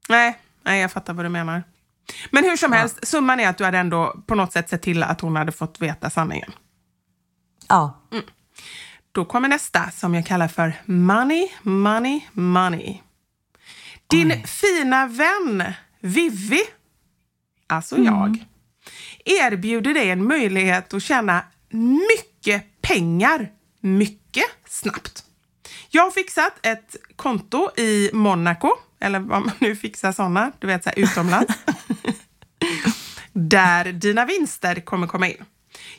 Nej, 0.09 0.39
nej, 0.63 0.81
jag 0.81 0.91
fattar 0.91 1.13
vad 1.13 1.25
du 1.25 1.29
menar. 1.29 1.63
Men 2.31 2.43
hur 2.43 2.57
som 2.57 2.71
helst, 2.71 3.07
summan 3.07 3.39
är 3.39 3.49
att 3.49 3.57
du 3.57 3.65
hade 3.65 3.77
ändå 3.77 4.23
på 4.27 4.35
något 4.35 4.53
sätt 4.53 4.69
sett 4.69 4.81
till 4.81 5.03
att 5.03 5.21
hon 5.21 5.35
hade 5.35 5.51
fått 5.51 5.81
veta 5.81 6.09
sanningen. 6.09 6.51
Ja. 7.67 8.01
Då 9.11 9.25
kommer 9.25 9.49
nästa 9.49 9.91
som 9.91 10.15
jag 10.15 10.25
kallar 10.25 10.47
för 10.47 10.73
money, 10.85 11.47
money, 11.61 12.21
money. 12.31 12.97
Din 14.07 14.43
fina 14.43 15.07
vän 15.07 15.63
Vivi, 15.99 16.61
alltså 17.67 17.97
jag, 17.97 18.45
erbjuder 19.25 19.93
dig 19.93 20.09
en 20.09 20.27
möjlighet 20.27 20.93
att 20.93 21.03
tjäna 21.03 21.43
mycket 21.69 22.81
pengar 22.81 23.51
mycket 23.79 24.24
snabbt. 24.75 25.23
Jag 25.89 26.03
har 26.03 26.11
fixat 26.11 26.53
ett 26.61 26.95
konto 27.15 27.69
i 27.77 28.09
Monaco, 28.13 28.71
eller 28.99 29.19
vad 29.19 29.41
man 29.41 29.51
nu 29.59 29.75
fixar 29.75 30.11
sådana, 30.11 30.51
du 30.59 30.67
vet 30.67 30.83
så 30.83 30.89
här 30.89 30.99
utomlands. 30.99 31.53
där 33.33 33.91
dina 33.91 34.25
vinster 34.25 34.81
kommer 34.81 35.07
komma 35.07 35.27
in. 35.27 35.45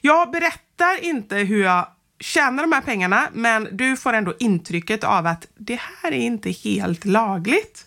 Jag 0.01 0.31
berättar 0.31 1.05
inte 1.05 1.37
hur 1.37 1.65
jag 1.65 1.89
tjänar 2.21 2.63
de 2.63 2.73
här 2.73 2.81
pengarna, 2.81 3.29
men 3.33 3.69
du 3.73 3.97
får 3.97 4.13
ändå 4.13 4.35
intrycket 4.39 5.05
av 5.05 5.27
att 5.27 5.47
det 5.55 5.81
här 5.81 6.13
är 6.13 6.21
inte 6.21 6.51
helt 6.51 7.05
lagligt. 7.05 7.87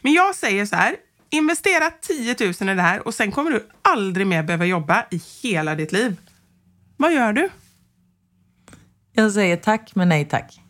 Men 0.00 0.12
jag 0.12 0.34
säger 0.34 0.66
så 0.66 0.76
här, 0.76 0.96
investera 1.30 1.90
10 1.90 2.36
000 2.40 2.50
i 2.50 2.74
det 2.74 2.82
här 2.82 3.06
och 3.06 3.14
sen 3.14 3.32
kommer 3.32 3.50
du 3.50 3.68
aldrig 3.82 4.26
mer 4.26 4.42
behöva 4.42 4.64
jobba 4.64 5.06
i 5.10 5.22
hela 5.42 5.74
ditt 5.74 5.92
liv. 5.92 6.16
Vad 6.96 7.12
gör 7.12 7.32
du? 7.32 7.48
Jag 9.18 9.32
säger 9.32 9.56
tack, 9.56 9.94
men 9.94 10.08
nej 10.08 10.24
tack. 10.24 10.60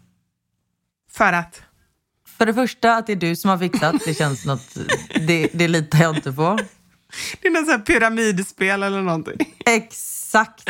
För 1.11 1.33
att? 1.33 1.63
För 2.39 2.47
det 2.47 2.55
första, 2.55 2.97
att 2.97 3.07
det 3.07 3.13
är 3.13 3.17
du 3.17 3.37
som 3.37 3.51
har 3.51 3.59
fixat. 3.59 3.95
Det 4.05 4.15
känns 4.15 4.45
något... 4.45 4.77
Det, 5.27 5.51
det 5.53 5.69
litar 5.69 5.99
jag 6.03 6.17
inte 6.17 6.33
på. 6.33 6.59
Det 7.41 7.49
är 7.49 7.51
något 7.51 7.67
sånt 7.67 7.89
här 7.89 7.95
pyramidspel 7.95 8.83
eller 8.83 9.03
någonting. 9.03 9.55
Exakt. 9.67 10.69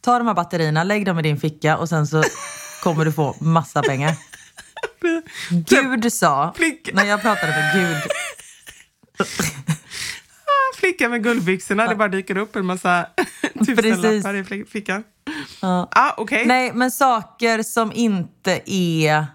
Ta 0.00 0.18
de 0.18 0.26
här 0.26 0.34
batterierna, 0.34 0.84
lägg 0.84 1.06
dem 1.06 1.18
i 1.18 1.22
din 1.22 1.40
ficka 1.40 1.76
och 1.76 1.88
sen 1.88 2.06
så 2.06 2.22
kommer 2.82 3.04
du 3.04 3.12
få 3.12 3.36
massa 3.40 3.82
pengar. 3.82 4.16
Gud 5.50 6.12
sa, 6.12 6.52
Flicka. 6.56 6.90
när 6.94 7.04
jag 7.04 7.22
pratade 7.22 7.52
med 7.52 7.74
Gud, 7.74 8.12
Flickan 10.76 11.10
med 11.10 11.22
guldbyxorna, 11.22 11.86
det 11.86 11.94
bara 11.96 12.08
dyker 12.08 12.36
upp 12.36 12.56
en 12.56 12.66
massa 12.66 13.06
tusenlappar 13.66 14.52
i 14.52 14.64
fickan. 14.64 15.04
Ja. 15.62 15.88
Ah, 15.90 16.12
okej. 16.16 16.46
Nej, 16.46 16.72
men 16.74 16.90
saker 16.90 17.62
som 17.62 17.92
inte 17.92 18.60
är... 18.66 19.26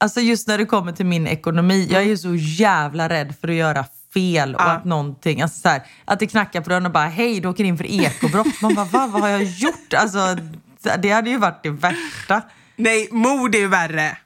Alltså 0.00 0.20
just 0.20 0.48
när 0.48 0.58
det 0.58 0.64
kommer 0.64 0.92
till 0.92 1.06
min 1.06 1.26
ekonomi, 1.26 1.88
jag 1.90 2.02
är 2.02 2.06
ju 2.06 2.16
så 2.16 2.34
jävla 2.34 3.08
rädd 3.08 3.34
för 3.40 3.48
att 3.48 3.54
göra 3.54 3.84
fel 4.14 4.54
och 4.54 4.60
Ja. 4.60 4.64
att 4.70 4.84
någonting, 4.84 5.42
alltså 5.42 5.60
så 5.60 5.68
här, 5.68 5.82
att 6.04 6.18
det 6.18 6.26
knackar 6.26 6.60
på 6.60 6.70
dörren 6.70 6.86
och 6.86 6.92
bara 6.92 7.06
hej, 7.08 7.40
du 7.40 7.48
åker 7.48 7.64
in 7.64 7.76
för 7.76 7.86
ekobrott. 7.86 8.60
Man 8.62 8.74
bara, 8.74 8.84
Va, 8.84 9.06
vad 9.12 9.22
har 9.22 9.28
jag 9.28 9.42
gjort? 9.42 9.94
Alltså, 9.96 10.36
det 10.98 11.10
hade 11.10 11.30
ju 11.30 11.36
varit 11.38 11.62
det 11.62 11.70
värsta. 11.70 12.42
Nej, 12.76 13.08
mord 13.12 13.54
är 13.54 13.58
ju 13.58 13.68
värre. 13.68 14.16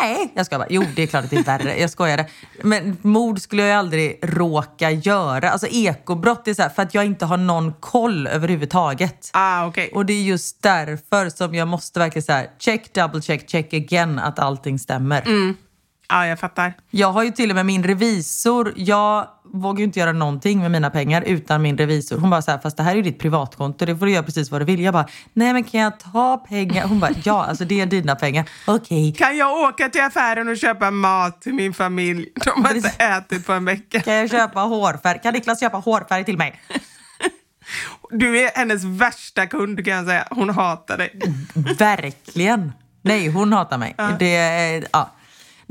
Nej, 0.00 0.32
jag 0.34 0.46
ska 0.46 0.58
bara. 0.58 0.66
Jo, 0.70 0.84
det 0.96 1.02
är 1.02 1.06
klart 1.06 1.24
att 1.24 1.30
det 1.30 1.36
är 1.36 1.44
värre. 1.44 1.80
Jag 1.80 1.90
skojade. 1.90 2.26
Men 2.62 2.96
mord 3.02 3.40
skulle 3.40 3.62
jag 3.62 3.68
ju 3.68 3.74
aldrig 3.74 4.18
råka 4.22 4.90
göra. 4.90 5.50
Alltså 5.50 5.66
ekobrott 5.66 6.48
är 6.48 6.54
så 6.54 6.62
här, 6.62 6.68
för 6.68 6.82
att 6.82 6.94
jag 6.94 7.04
inte 7.04 7.24
har 7.24 7.36
någon 7.36 7.72
koll 7.72 8.26
överhuvudtaget. 8.26 9.30
Ah, 9.32 9.66
okej. 9.66 9.90
Och 9.94 10.06
det 10.06 10.12
är 10.12 10.22
just 10.22 10.62
därför 10.62 11.30
som 11.30 11.54
jag 11.54 11.68
måste 11.68 11.98
verkligen 11.98 12.22
så 12.22 12.32
här, 12.32 12.50
check, 12.58 12.94
double 12.94 13.22
check, 13.22 13.50
check 13.50 13.74
again 13.74 14.18
att 14.18 14.38
allting 14.38 14.78
stämmer. 14.78 15.54
Ja, 16.10 16.26
jag 16.26 16.40
fattar. 16.40 16.74
Jag 16.90 17.12
har 17.12 17.22
ju 17.22 17.30
till 17.30 17.50
och 17.50 17.56
med 17.56 17.66
min 17.66 17.84
revisor, 17.84 18.72
jag 18.76 19.28
vågar 19.44 19.78
ju 19.78 19.84
inte 19.84 19.98
göra 20.00 20.12
någonting 20.12 20.60
med 20.60 20.70
mina 20.70 20.90
pengar 20.90 21.22
utan 21.22 21.62
min 21.62 21.78
revisor. 21.78 22.18
Hon 22.18 22.30
bara 22.30 22.42
så 22.42 22.50
här, 22.50 22.58
fast 22.58 22.76
det 22.76 22.82
här 22.82 22.92
är 22.92 22.96
ju 22.96 23.02
ditt 23.02 23.18
privatkonto, 23.18 23.84
det 23.86 23.96
får 23.96 24.06
du 24.06 24.12
göra 24.12 24.22
precis 24.22 24.50
vad 24.50 24.60
du 24.60 24.64
vill. 24.64 24.80
Jag 24.80 24.94
bara, 24.94 25.06
nej 25.32 25.52
men 25.52 25.64
kan 25.64 25.80
jag 25.80 26.00
ta 26.00 26.36
pengar? 26.48 26.86
Hon 26.86 27.00
bara, 27.00 27.10
ja 27.24 27.44
alltså 27.44 27.64
det 27.64 27.80
är 27.80 27.86
dina 27.86 28.16
pengar. 28.16 28.48
Okej. 28.66 29.14
Kan 29.18 29.36
jag 29.36 29.52
åka 29.60 29.88
till 29.88 30.00
affären 30.02 30.48
och 30.48 30.56
köpa 30.56 30.90
mat 30.90 31.42
till 31.42 31.54
min 31.54 31.74
familj? 31.74 32.26
De 32.44 32.64
har 32.64 32.74
inte 32.74 32.88
ätit 32.88 33.46
på 33.46 33.52
en 33.52 33.64
vecka. 33.64 34.00
Kan 34.00 34.14
jag 34.14 34.30
köpa 34.30 34.60
hårfärg? 34.60 35.18
Kan 35.22 35.34
Niklas 35.34 35.60
köpa 35.60 35.76
hårfärg 35.76 36.24
till 36.24 36.38
mig? 36.38 36.60
Du 38.10 38.38
är 38.40 38.50
hennes 38.54 38.84
värsta 38.84 39.46
kund 39.46 39.84
kan 39.84 39.94
jag 39.94 40.06
säga. 40.06 40.26
Hon 40.30 40.50
hatar 40.50 40.96
dig. 40.98 41.20
Verkligen. 41.78 42.72
Nej, 43.02 43.28
hon 43.28 43.52
hatar 43.52 43.78
mig. 43.78 43.94
Det, 44.18 44.36
är- 44.36 44.86
ja. 44.92 45.10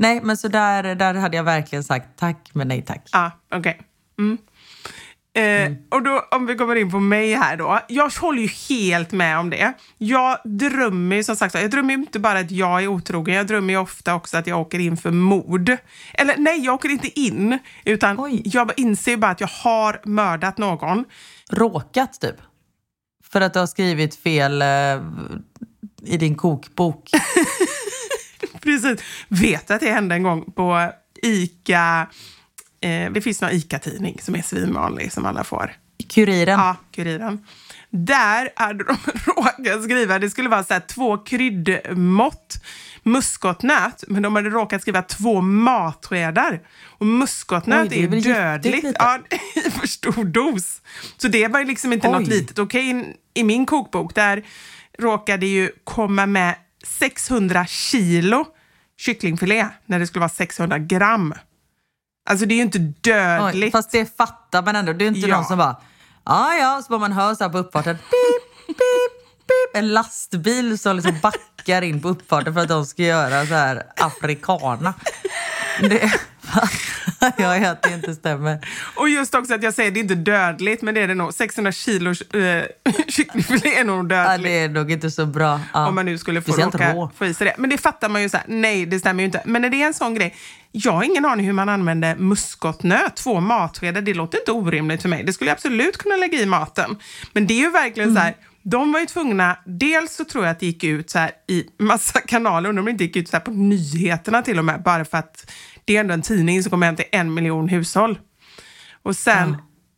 Nej, 0.00 0.20
men 0.22 0.36
så 0.36 0.48
där, 0.48 0.94
där 0.94 1.14
hade 1.14 1.36
jag 1.36 1.44
verkligen 1.44 1.84
sagt 1.84 2.08
tack, 2.16 2.50
men 2.52 2.68
nej 2.68 2.82
tack. 2.82 3.08
Ja, 3.12 3.30
okej. 3.54 3.80
Mm. 4.18 4.38
Eh, 5.34 5.72
Och 5.90 6.02
då, 6.02 6.28
om 6.30 6.46
vi 6.46 6.54
kommer 6.54 6.76
in 6.76 6.90
på 6.90 7.00
mig 7.00 7.34
här 7.34 7.56
då. 7.56 7.80
Jag 7.88 8.10
håller 8.10 8.42
ju 8.42 8.48
helt 8.68 9.12
med 9.12 9.38
om 9.38 9.50
det. 9.50 9.72
Jag 9.98 10.38
drömmer 10.44 11.16
ju 11.16 11.24
som 11.24 11.36
sagt, 11.36 11.54
jag 11.54 11.70
drömmer 11.70 11.94
inte 11.94 12.18
bara 12.18 12.38
att 12.38 12.50
jag 12.50 12.82
är 12.82 12.86
otrogen, 12.88 13.34
jag 13.34 13.46
drömmer 13.46 13.72
ju 13.74 13.78
ofta 13.80 14.14
också 14.14 14.36
att 14.36 14.46
jag 14.46 14.60
åker 14.60 14.78
in 14.78 14.96
för 14.96 15.10
mord. 15.10 15.76
Eller 16.14 16.34
nej, 16.36 16.64
jag 16.64 16.74
åker 16.74 16.88
inte 16.88 17.20
in, 17.20 17.58
utan 17.84 18.20
Oj. 18.20 18.42
jag 18.44 18.72
inser 18.76 19.10
ju 19.10 19.16
bara 19.16 19.30
att 19.30 19.40
jag 19.40 19.48
har 19.48 20.00
mördat 20.04 20.58
någon. 20.58 21.04
Råkat 21.50 22.20
typ. 22.20 22.36
För 23.24 23.40
att 23.40 23.52
du 23.52 23.58
har 23.58 23.66
skrivit 23.66 24.14
fel 24.16 24.62
eh, 24.62 24.68
i 26.02 26.16
din 26.16 26.34
kokbok. 26.34 27.10
Precis. 28.68 29.04
Vet 29.28 29.70
att 29.70 29.80
det 29.80 29.90
hände 29.90 30.14
en 30.14 30.22
gång 30.22 30.52
på 30.52 30.92
ICA. 31.22 32.06
Eh, 32.80 33.12
det 33.12 33.20
finns 33.20 33.40
någon 33.40 33.50
ICA-tidning 33.50 34.18
som 34.22 34.34
är 34.34 34.42
svinvanlig 34.42 35.12
som 35.12 35.26
alla 35.26 35.44
får. 35.44 35.72
Kuriren. 36.08 36.60
Ja, 36.60 36.76
Kuriren. 36.92 37.46
Där 37.90 38.50
hade 38.56 38.84
de 38.84 38.96
råkat 39.26 39.84
skriva, 39.84 40.18
det 40.18 40.30
skulle 40.30 40.48
vara 40.48 40.64
så 40.64 40.74
här, 40.74 40.80
två 40.80 41.18
kryddmått 41.18 42.62
muskotnöt, 43.02 44.04
men 44.08 44.22
de 44.22 44.36
hade 44.36 44.50
råkat 44.50 44.82
skriva 44.82 45.02
två 45.02 45.40
matskedar. 45.40 46.60
Och 46.84 47.06
muskotnöt 47.06 47.92
Oj, 47.92 48.04
är 48.04 48.14
är, 48.14 48.20
dödligt. 48.20 48.96
Ja, 48.98 49.18
i 49.54 49.70
för 49.70 49.86
stor 49.86 50.24
dos. 50.24 50.82
Så 51.16 51.28
det 51.28 51.48
var 51.48 51.60
ju 51.60 51.66
liksom 51.66 51.92
inte 51.92 52.08
något 52.08 52.28
Oj. 52.28 52.34
litet. 52.34 52.58
Okej, 52.58 53.16
i 53.34 53.44
min 53.44 53.66
kokbok, 53.66 54.14
där 54.14 54.42
råkade 54.98 55.46
ju 55.46 55.70
komma 55.84 56.26
med 56.26 56.54
600 56.84 57.66
kilo 57.66 58.46
kycklingfilé 58.98 59.68
när 59.86 59.98
det 59.98 60.06
skulle 60.06 60.20
vara 60.20 60.28
600 60.28 60.78
gram. 60.78 61.34
Alltså 62.30 62.46
det 62.46 62.54
är 62.54 62.56
ju 62.56 62.62
inte 62.62 62.78
Oj, 62.78 62.94
dödligt. 63.00 63.72
fast 63.72 63.90
det 63.90 64.16
fattar 64.16 64.62
man 64.62 64.76
ändå. 64.76 64.92
Det 64.92 65.04
är 65.04 65.08
inte 65.08 65.20
Ja. 65.28 65.36
någon 65.36 65.44
som 65.44 65.58
bara, 65.58 65.76
ja 66.24 66.54
ja, 66.54 66.82
så 66.82 66.88
bara 66.90 67.00
man 67.00 67.12
hör 67.12 67.34
så 67.34 67.44
här 67.44 67.50
på 67.50 67.58
uppfarten, 67.58 67.96
pip, 67.96 68.66
pip, 68.66 68.76
pip. 69.46 69.76
En 69.76 69.92
lastbil 69.92 70.78
som 70.78 70.96
liksom 70.96 71.18
backar 71.22 71.82
in 71.82 72.02
på 72.02 72.08
uppfarten 72.08 72.54
för 72.54 72.60
att 72.60 72.68
de 72.68 72.86
ska 72.86 73.02
göra 73.02 73.46
så 73.46 73.54
här 73.54 73.82
afrikana. 73.96 74.94
Det 75.80 76.12
jag 77.36 77.56
är 77.56 77.72
att 77.72 77.82
det 77.82 77.94
inte 77.94 78.14
stämmer. 78.14 78.58
Och 78.96 79.08
just 79.08 79.34
också 79.34 79.54
att 79.54 79.62
jag 79.62 79.74
säger 79.74 79.90
det 79.90 80.00
är 80.00 80.02
inte 80.02 80.14
dödligt, 80.14 80.82
men 80.82 80.94
det 80.94 81.00
är 81.00 81.08
det 81.08 81.14
nog. 81.14 81.34
600 81.34 81.72
kilo 81.72 82.10
äh, 82.10 82.62
kycklingfilé 83.08 83.74
är 83.74 83.84
nog 83.84 84.12
Ja, 84.12 84.28
dödligt. 84.28 84.44
det 84.44 84.58
är 84.58 84.68
nog 84.68 84.90
inte 84.92 85.10
så 85.10 85.26
bra. 85.26 85.60
Ja. 85.74 85.88
Om 85.88 85.94
man 85.94 86.06
nu 86.06 86.18
skulle 86.18 86.42
få 86.42 86.52
råka 86.52 86.94
rå. 86.94 87.10
få 87.16 87.26
i 87.26 87.34
sig 87.34 87.46
det. 87.46 87.54
Men 87.58 87.70
det 87.70 87.78
fattar 87.78 88.08
man 88.08 88.22
ju 88.22 88.28
så 88.28 88.36
här, 88.36 88.46
nej 88.48 88.86
det 88.86 88.98
stämmer 88.98 89.22
ju 89.22 89.26
inte. 89.26 89.42
Men 89.44 89.62
när 89.62 89.70
det 89.70 89.82
är 89.82 89.86
en 89.86 89.94
sån 89.94 90.14
grej, 90.14 90.34
jag 90.72 90.92
har 90.92 91.02
ingen 91.02 91.24
aning 91.24 91.46
hur 91.46 91.52
man 91.52 91.68
använder 91.68 92.16
muskotnöt, 92.16 93.16
två 93.16 93.40
matskedar, 93.40 94.00
det 94.00 94.14
låter 94.14 94.38
inte 94.38 94.52
orimligt 94.52 95.02
för 95.02 95.08
mig. 95.08 95.24
Det 95.24 95.32
skulle 95.32 95.50
jag 95.50 95.54
absolut 95.54 95.96
kunna 95.96 96.16
lägga 96.16 96.38
i 96.38 96.46
maten. 96.46 96.96
Men 97.32 97.46
det 97.46 97.54
är 97.54 97.58
ju 97.58 97.70
verkligen 97.70 98.14
så 98.14 98.20
här, 98.20 98.34
de 98.62 98.92
var 98.92 99.00
ju 99.00 99.06
tvungna, 99.06 99.58
dels 99.66 100.14
så 100.16 100.24
tror 100.24 100.44
jag 100.44 100.52
att 100.52 100.60
det 100.60 100.66
gick 100.66 100.84
ut 100.84 101.10
så 101.10 101.18
här 101.18 101.30
i 101.48 101.64
massa 101.78 102.20
kanaler, 102.20 102.68
undrar 102.68 102.80
om 102.80 102.84
det 102.84 102.90
inte 102.90 103.04
gick 103.04 103.16
ut 103.16 103.28
så 103.28 103.36
här 103.36 103.44
på 103.44 103.50
nyheterna 103.50 104.42
till 104.42 104.58
och 104.58 104.64
med, 104.64 104.82
bara 104.82 105.04
för 105.04 105.18
att 105.18 105.50
det 105.88 105.96
är 105.96 106.00
ändå 106.00 106.14
en 106.14 106.22
tidning 106.22 106.62
som 106.62 106.70
kommer 106.70 106.86
hem 106.86 106.96
till 106.96 107.04
en 107.12 107.34
miljon 107.34 107.68
hushåll. 107.68 108.18
Och 109.02 109.16
sen 109.16 109.56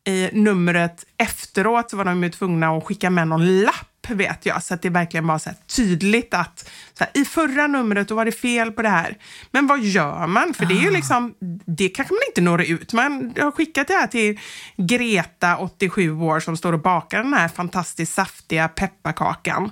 i 0.09 0.29
numret 0.33 1.05
efteråt 1.19 1.91
så 1.91 1.97
var 1.97 2.05
de 2.05 2.23
ju 2.23 2.31
tvungna 2.31 2.69
att 2.77 2.85
skicka 2.85 3.11
med 3.11 3.29
någon 3.29 3.61
lapp 3.63 3.87
vet 4.09 4.47
jag, 4.47 4.63
så 4.63 4.75
att 4.75 4.83
det 4.83 4.91
verkligen 4.91 5.27
var 5.27 5.39
så 5.39 5.51
tydligt 5.77 6.35
att 6.35 6.71
så 6.99 7.05
här, 7.05 7.11
i 7.23 7.25
förra 7.25 7.67
numret 7.67 8.09
då 8.09 8.15
var 8.15 8.25
det 8.25 8.33
fel 8.33 8.73
på 8.73 8.83
det 8.83 8.89
här. 8.89 9.17
Men 9.51 9.67
vad 9.67 9.81
gör 9.81 10.27
man? 10.27 10.55
För 10.55 10.67
det 10.67 10.75
är 10.75 10.83
ju 10.83 10.91
liksom, 10.91 11.35
det 11.67 11.89
kanske 11.89 12.15
man 12.15 12.21
inte 12.29 12.41
når 12.41 12.63
ut. 12.63 12.93
Man 12.93 13.35
har 13.41 13.51
skickat 13.51 13.89
det 13.89 13.95
här 13.95 14.07
till 14.07 14.39
Greta, 14.77 15.57
87 15.57 16.13
år, 16.13 16.41
som 16.41 16.57
står 16.57 16.73
och 16.73 16.81
bakar 16.83 17.23
den 17.23 17.35
här 17.35 17.49
fantastiskt 17.49 18.15
saftiga 18.15 18.69
pepparkakan. 18.69 19.71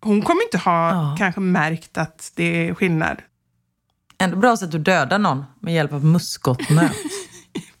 Hon 0.00 0.22
kommer 0.22 0.42
inte 0.42 0.58
ha 0.58 0.90
Ja. 0.90 1.16
kanske 1.18 1.40
märkt 1.40 1.98
att 1.98 2.32
det 2.36 2.68
är 2.68 2.74
skillnad. 2.74 3.16
Ändå 4.22 4.36
bra 4.36 4.56
sätt 4.56 4.74
att 4.74 4.84
döda 4.84 5.18
någon 5.18 5.44
med 5.60 5.74
hjälp 5.74 5.92
av 5.92 6.04
muskotnöt. 6.04 6.92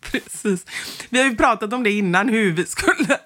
Precis. 0.00 0.66
Vi 1.10 1.18
har 1.18 1.26
ju 1.26 1.36
pratat 1.36 1.72
om 1.72 1.82
det 1.82 1.90
innan, 1.90 2.28
hur 2.28 2.52
vi 2.52 2.66
skulle 2.66 3.18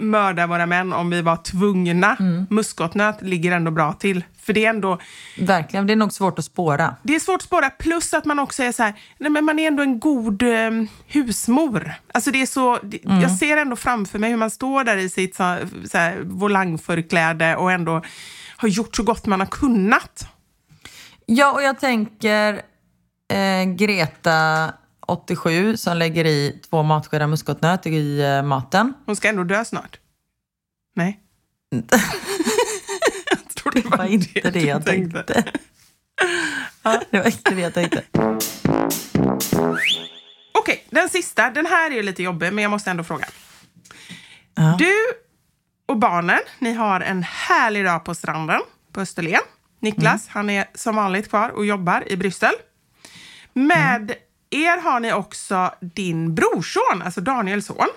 mörda 0.00 0.46
våra 0.46 0.66
män 0.66 0.92
om 0.92 1.10
vi 1.10 1.22
var 1.22 1.36
tvungna. 1.36 2.16
Muskotnöt 2.50 3.22
ligger 3.22 3.52
ändå 3.52 3.70
bra 3.70 3.92
till. 3.92 4.24
För 4.42 4.52
det 4.52 4.64
är 4.64 4.70
ändå, 4.70 4.98
Verkligen, 5.38 5.86
det 5.86 5.92
är 5.92 5.96
nog 5.96 6.12
svårt 6.12 6.38
att 6.38 6.44
spåra. 6.44 6.96
det 7.02 7.14
är 7.14 7.20
svårt 7.20 7.36
att 7.36 7.42
spåra, 7.42 7.70
plus 7.70 8.14
att 8.14 8.24
man 8.24 8.38
också 8.38 8.62
är 8.62 8.72
så 8.72 8.82
här, 8.82 8.94
nej 9.18 9.30
men 9.30 9.44
man 9.44 9.58
är 9.58 9.66
ändå 9.66 9.82
en 9.82 10.00
god 10.00 10.42
eh, 10.42 10.70
husmor. 11.06 11.94
Alltså 12.14 12.30
det 12.30 12.42
är 12.42 12.46
så, 12.46 12.78
det, 12.82 12.98
Jag 13.04 13.30
ser 13.30 13.56
ändå 13.56 13.76
framför 13.76 14.18
mig 14.18 14.30
hur 14.30 14.36
man 14.36 14.50
står 14.50 14.84
där 14.84 14.96
i 14.96 15.08
sitt 15.08 15.34
så, 15.36 15.56
så 15.90 15.98
här, 15.98 16.20
volangförkläde 16.22 17.56
och 17.56 17.72
ändå 17.72 18.02
har 18.56 18.68
gjort 18.68 18.96
så 18.96 19.02
gott 19.02 19.26
man 19.26 19.40
har 19.40 19.46
kunnat. 19.46 20.28
Ja, 21.26 21.52
och 21.52 21.62
jag 21.62 21.80
tänker 21.80 22.62
eh, 23.32 23.64
Greta, 23.64 24.72
87, 25.06 25.76
som 25.76 25.96
lägger 25.96 26.24
i 26.24 26.60
två 26.70 26.82
matskedar 26.82 27.26
muskotnöt 27.26 27.86
i 27.86 28.20
eh, 28.20 28.42
maten. 28.42 28.94
Hon 29.06 29.16
ska 29.16 29.28
ändå 29.28 29.44
dö 29.44 29.64
snart. 29.64 29.98
Nej. 30.94 31.20
jag 31.70 31.88
tror 33.54 33.72
Det 33.72 33.96
var 33.96 34.04
inte 34.04 34.50
det 34.50 34.60
jag 34.60 34.80
du 34.80 34.84
tänkte. 34.84 35.44
Det 37.10 37.18
var 37.18 37.26
inte 37.26 37.54
det 37.54 37.60
jag 37.60 37.74
tänkte. 37.74 38.02
Okej, 40.52 40.86
den 40.90 41.08
sista. 41.08 41.50
Den 41.50 41.66
här 41.66 41.90
är 41.90 42.02
lite 42.02 42.22
jobbig, 42.22 42.52
men 42.52 42.62
jag 42.62 42.70
måste 42.70 42.90
ändå 42.90 43.04
fråga. 43.04 43.26
Ja. 44.54 44.76
Du 44.78 44.94
och 45.86 45.98
barnen, 45.98 46.40
ni 46.58 46.72
har 46.72 47.00
en 47.00 47.22
härlig 47.22 47.84
dag 47.84 48.04
på 48.04 48.14
stranden 48.14 48.60
på 48.92 49.00
Österlen. 49.00 49.40
Niklas, 49.82 50.28
han 50.28 50.50
är 50.50 50.64
som 50.74 50.96
vanligt 50.96 51.28
kvar 51.28 51.48
och 51.48 51.66
jobbar 51.66 52.04
i 52.06 52.16
Bryssel. 52.16 52.54
Med 53.52 54.14
er 54.50 54.80
har 54.82 55.00
ni 55.00 55.12
också 55.12 55.74
din 55.80 56.34
brorson, 56.34 57.02
alltså 57.04 57.20
Daniels 57.20 57.66
son. 57.66 57.88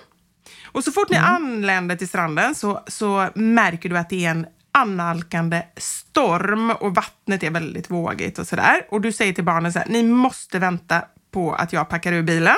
Och 0.64 0.84
så 0.84 0.92
fort 0.92 1.10
ni 1.10 1.16
anländer 1.16 1.96
till 1.96 2.08
stranden 2.08 2.54
så, 2.54 2.82
så 2.86 3.28
märker 3.34 3.88
du 3.88 3.98
att 3.98 4.10
det 4.10 4.26
är 4.26 4.30
en 4.30 4.46
annalkande 4.72 5.62
storm 5.76 6.70
och 6.70 6.94
vattnet 6.94 7.42
är 7.42 7.50
väldigt 7.50 7.90
vågigt 7.90 8.38
och 8.38 8.46
sådär. 8.46 8.86
Och 8.90 9.00
du 9.00 9.12
säger 9.12 9.32
till 9.32 9.44
barnen 9.44 9.72
så 9.72 9.78
här, 9.78 9.88
ni 9.88 10.02
måste 10.02 10.58
vänta 10.58 11.04
på 11.30 11.54
att 11.54 11.72
jag 11.72 11.88
packar 11.88 12.12
ur 12.12 12.22
bilen 12.22 12.56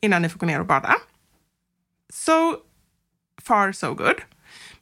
innan 0.00 0.22
ni 0.22 0.28
får 0.28 0.38
gå 0.38 0.46
ner 0.46 0.60
och 0.60 0.66
bada. 0.66 0.94
So 2.12 2.56
far 3.42 3.72
so 3.72 3.94
good. 3.94 4.16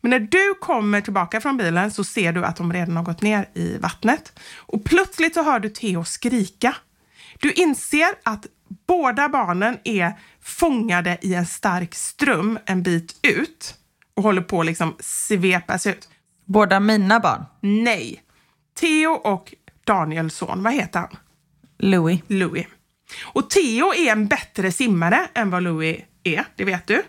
Men 0.05 0.11
när 0.11 0.21
du 0.21 0.55
kommer 0.61 1.01
tillbaka 1.01 1.41
från 1.41 1.57
bilen 1.57 1.91
så 1.91 2.05
ser 2.05 2.33
du 2.33 2.45
att 2.45 2.57
de 2.57 2.73
redan 2.73 2.97
har 2.97 3.05
gått 3.05 3.23
ner 3.23 3.49
i 3.55 3.79
vattnet. 3.79 4.41
Och 4.57 4.85
plötsligt 4.85 5.35
så 5.35 5.43
hör 5.43 5.61
du 5.61 5.69
Theo 5.69 6.05
skrika. 6.05 6.77
Du 7.41 7.53
inser 7.53 8.09
att 8.23 8.47
båda 8.87 9.29
barnen 9.29 9.79
är 9.85 10.13
fångade 10.41 11.19
i 11.23 11.35
en 11.35 11.47
stark 11.47 11.95
ström 11.95 12.59
en 12.67 12.83
bit 12.83 13.19
ut 13.23 13.75
och 14.15 14.23
håller 14.23 14.43
på 14.43 14.61
att 14.61 14.67
liksom 14.67 14.97
svepas 15.01 15.87
ut. 15.87 16.09
Båda 16.45 16.81
mina 16.81 17.21
barn, 17.21 17.45
Nej. 17.61 18.23
Theo 18.81 19.11
och 19.11 19.55
Daniels 19.85 20.35
son, 20.35 20.63
vad 20.63 20.73
heter 20.73 21.01
han? 21.01 21.17
Louis. 21.79 22.21
Louis. 22.27 22.67
Och 23.23 23.51
Theo 23.51 23.95
är 23.95 24.13
en 24.13 24.27
bättre 24.27 24.73
simmare 24.73 25.29
än 25.35 25.51
vad 25.51 25.63
Louis 25.63 25.99
är, 26.23 26.45
det 26.57 26.65
vet 26.65 26.87
du. 26.87 27.03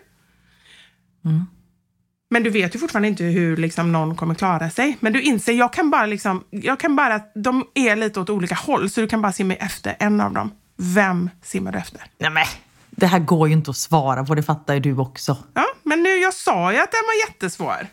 Men 2.30 2.42
du 2.42 2.50
vet 2.50 2.74
ju 2.74 2.78
fortfarande 2.78 3.08
inte 3.08 3.24
hur 3.24 3.56
liksom, 3.56 3.92
någon 3.92 4.16
kommer 4.16 4.34
klara 4.34 4.70
sig. 4.70 4.96
Men 5.00 5.12
du 5.12 5.22
inser, 5.22 5.52
jag 5.52 5.72
kan 5.72 5.90
bara 5.90 6.06
liksom, 6.06 6.44
jag 6.50 6.80
kan 6.80 6.96
bara, 6.96 7.20
de 7.34 7.64
är 7.74 7.96
lite 7.96 8.20
åt 8.20 8.30
olika 8.30 8.54
håll, 8.54 8.90
så 8.90 9.00
du 9.00 9.08
kan 9.08 9.22
bara 9.22 9.32
simma 9.32 9.54
efter 9.54 9.96
en 9.98 10.20
av 10.20 10.32
dem. 10.32 10.50
Vem 10.76 11.30
simmar 11.42 11.72
du 11.72 11.78
efter? 11.78 12.00
Nej, 12.18 12.30
men, 12.30 12.44
det 12.90 13.06
här 13.06 13.18
går 13.18 13.48
ju 13.48 13.54
inte 13.54 13.70
att 13.70 13.76
svara 13.76 14.24
på, 14.24 14.34
det 14.34 14.42
fattar 14.42 14.74
ju 14.74 14.80
du 14.80 14.96
också. 14.96 15.36
Ja, 15.54 15.64
men 15.82 16.02
nu, 16.02 16.08
jag 16.08 16.34
sa 16.34 16.72
ju 16.72 16.78
att 16.78 16.92
den 16.92 17.02
var 17.06 17.28
jättesvår. 17.28 17.86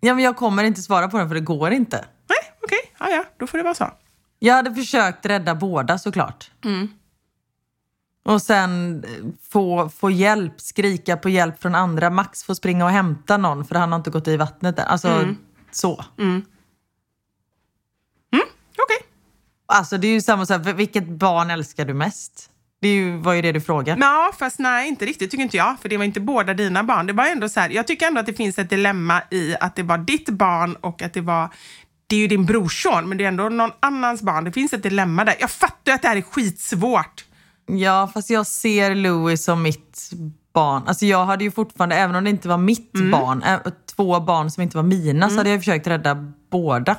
Ja, 0.00 0.14
men 0.14 0.24
jag 0.24 0.36
kommer 0.36 0.64
inte 0.64 0.82
svara 0.82 1.08
på 1.08 1.18
den 1.18 1.28
för 1.28 1.34
det 1.34 1.40
går 1.40 1.70
inte. 1.70 1.96
Nej, 2.28 2.52
okej, 2.62 2.78
ja, 2.98 3.10
ja, 3.10 3.24
då 3.38 3.46
får 3.46 3.58
det 3.58 3.64
vara 3.64 3.74
så. 3.74 3.90
Jag 4.38 4.54
hade 4.54 4.74
försökt 4.74 5.26
rädda 5.26 5.54
båda 5.54 5.98
såklart. 5.98 6.50
Och 8.24 8.42
sen 8.42 9.04
få, 9.50 9.88
få 9.88 10.10
hjälp, 10.10 10.60
skrika 10.60 11.16
på 11.16 11.28
hjälp 11.28 11.62
från 11.62 11.74
andra. 11.74 12.10
Max 12.10 12.44
får 12.44 12.54
springa 12.54 12.84
och 12.84 12.90
hämta 12.90 13.36
någon 13.36 13.64
för 13.64 13.74
han 13.74 13.92
har 13.92 13.96
inte 13.96 14.10
gått 14.10 14.28
i 14.28 14.36
vattnet 14.36 14.78
än. 14.78 14.86
Alltså 14.86 15.08
så. 15.70 16.04
Okej. 18.78 19.06
Alltså 19.66 19.98
det 19.98 20.08
är 20.08 20.12
ju 20.12 20.20
samma 20.20 20.46
sak, 20.46 20.66
vilket 20.66 21.08
barn 21.08 21.50
älskar 21.50 21.84
du 21.84 21.94
mest? 21.94 22.50
Det 22.80 22.88
ju, 22.88 23.16
var 23.16 23.32
ju 23.32 23.42
det 23.42 23.52
du 23.52 23.60
frågade. 23.60 24.00
Ja, 24.00 24.32
fast 24.38 24.58
nej, 24.58 24.88
inte 24.88 25.06
riktigt 25.06 25.30
tycker 25.30 25.42
inte 25.42 25.56
jag. 25.56 25.80
För 25.80 25.88
det 25.88 25.96
var 25.96 26.04
inte 26.04 26.20
båda 26.20 26.54
dina 26.54 26.84
barn. 26.84 27.06
Det 27.06 27.12
var 27.12 27.26
ändå 27.26 27.48
så 27.48 27.60
här, 27.60 27.70
jag 27.70 27.86
tycker 27.86 28.06
ändå 28.06 28.20
att 28.20 28.26
det 28.26 28.34
finns 28.34 28.58
ett 28.58 28.70
dilemma 28.70 29.22
i 29.30 29.56
att 29.60 29.76
det 29.76 29.82
var 29.82 29.98
ditt 29.98 30.28
barn 30.28 30.76
och 30.76 31.02
att 31.02 31.12
det 31.12 31.20
var 31.20 31.48
det 32.06 32.16
är 32.16 32.20
ju 32.20 32.28
din 32.28 32.46
brorson, 32.46 33.08
men 33.08 33.18
det 33.18 33.24
är 33.24 33.28
ändå 33.28 33.48
någon 33.48 33.70
annans 33.80 34.22
barn. 34.22 34.44
Det 34.44 34.52
finns 34.52 34.72
ett 34.72 34.82
dilemma 34.82 35.24
där. 35.24 35.34
Jag 35.40 35.50
fattar 35.50 35.92
att 35.92 36.02
det 36.02 36.08
här 36.08 36.16
är 36.16 36.22
skitsvårt. 36.22 37.24
Ja, 37.66 38.10
fast 38.14 38.30
jag 38.30 38.46
ser 38.46 38.94
Louis 38.94 39.44
som 39.44 39.62
mitt 39.62 40.10
barn. 40.52 40.82
Alltså 40.86 41.06
jag 41.06 41.24
hade 41.24 41.44
ju 41.44 41.50
fortfarande, 41.50 41.96
även 41.96 42.16
om 42.16 42.24
det 42.24 42.30
inte 42.30 42.48
var 42.48 42.58
mitt 42.58 42.92
barn, 43.12 43.42
ä- 43.42 43.60
två 43.96 44.20
barn 44.20 44.50
som 44.50 44.62
inte 44.62 44.76
var 44.76 44.84
mina, 44.84 45.30
så 45.30 45.36
hade 45.36 45.50
jag 45.50 45.60
försökt 45.60 45.86
rädda 45.86 46.32
båda. 46.50 46.96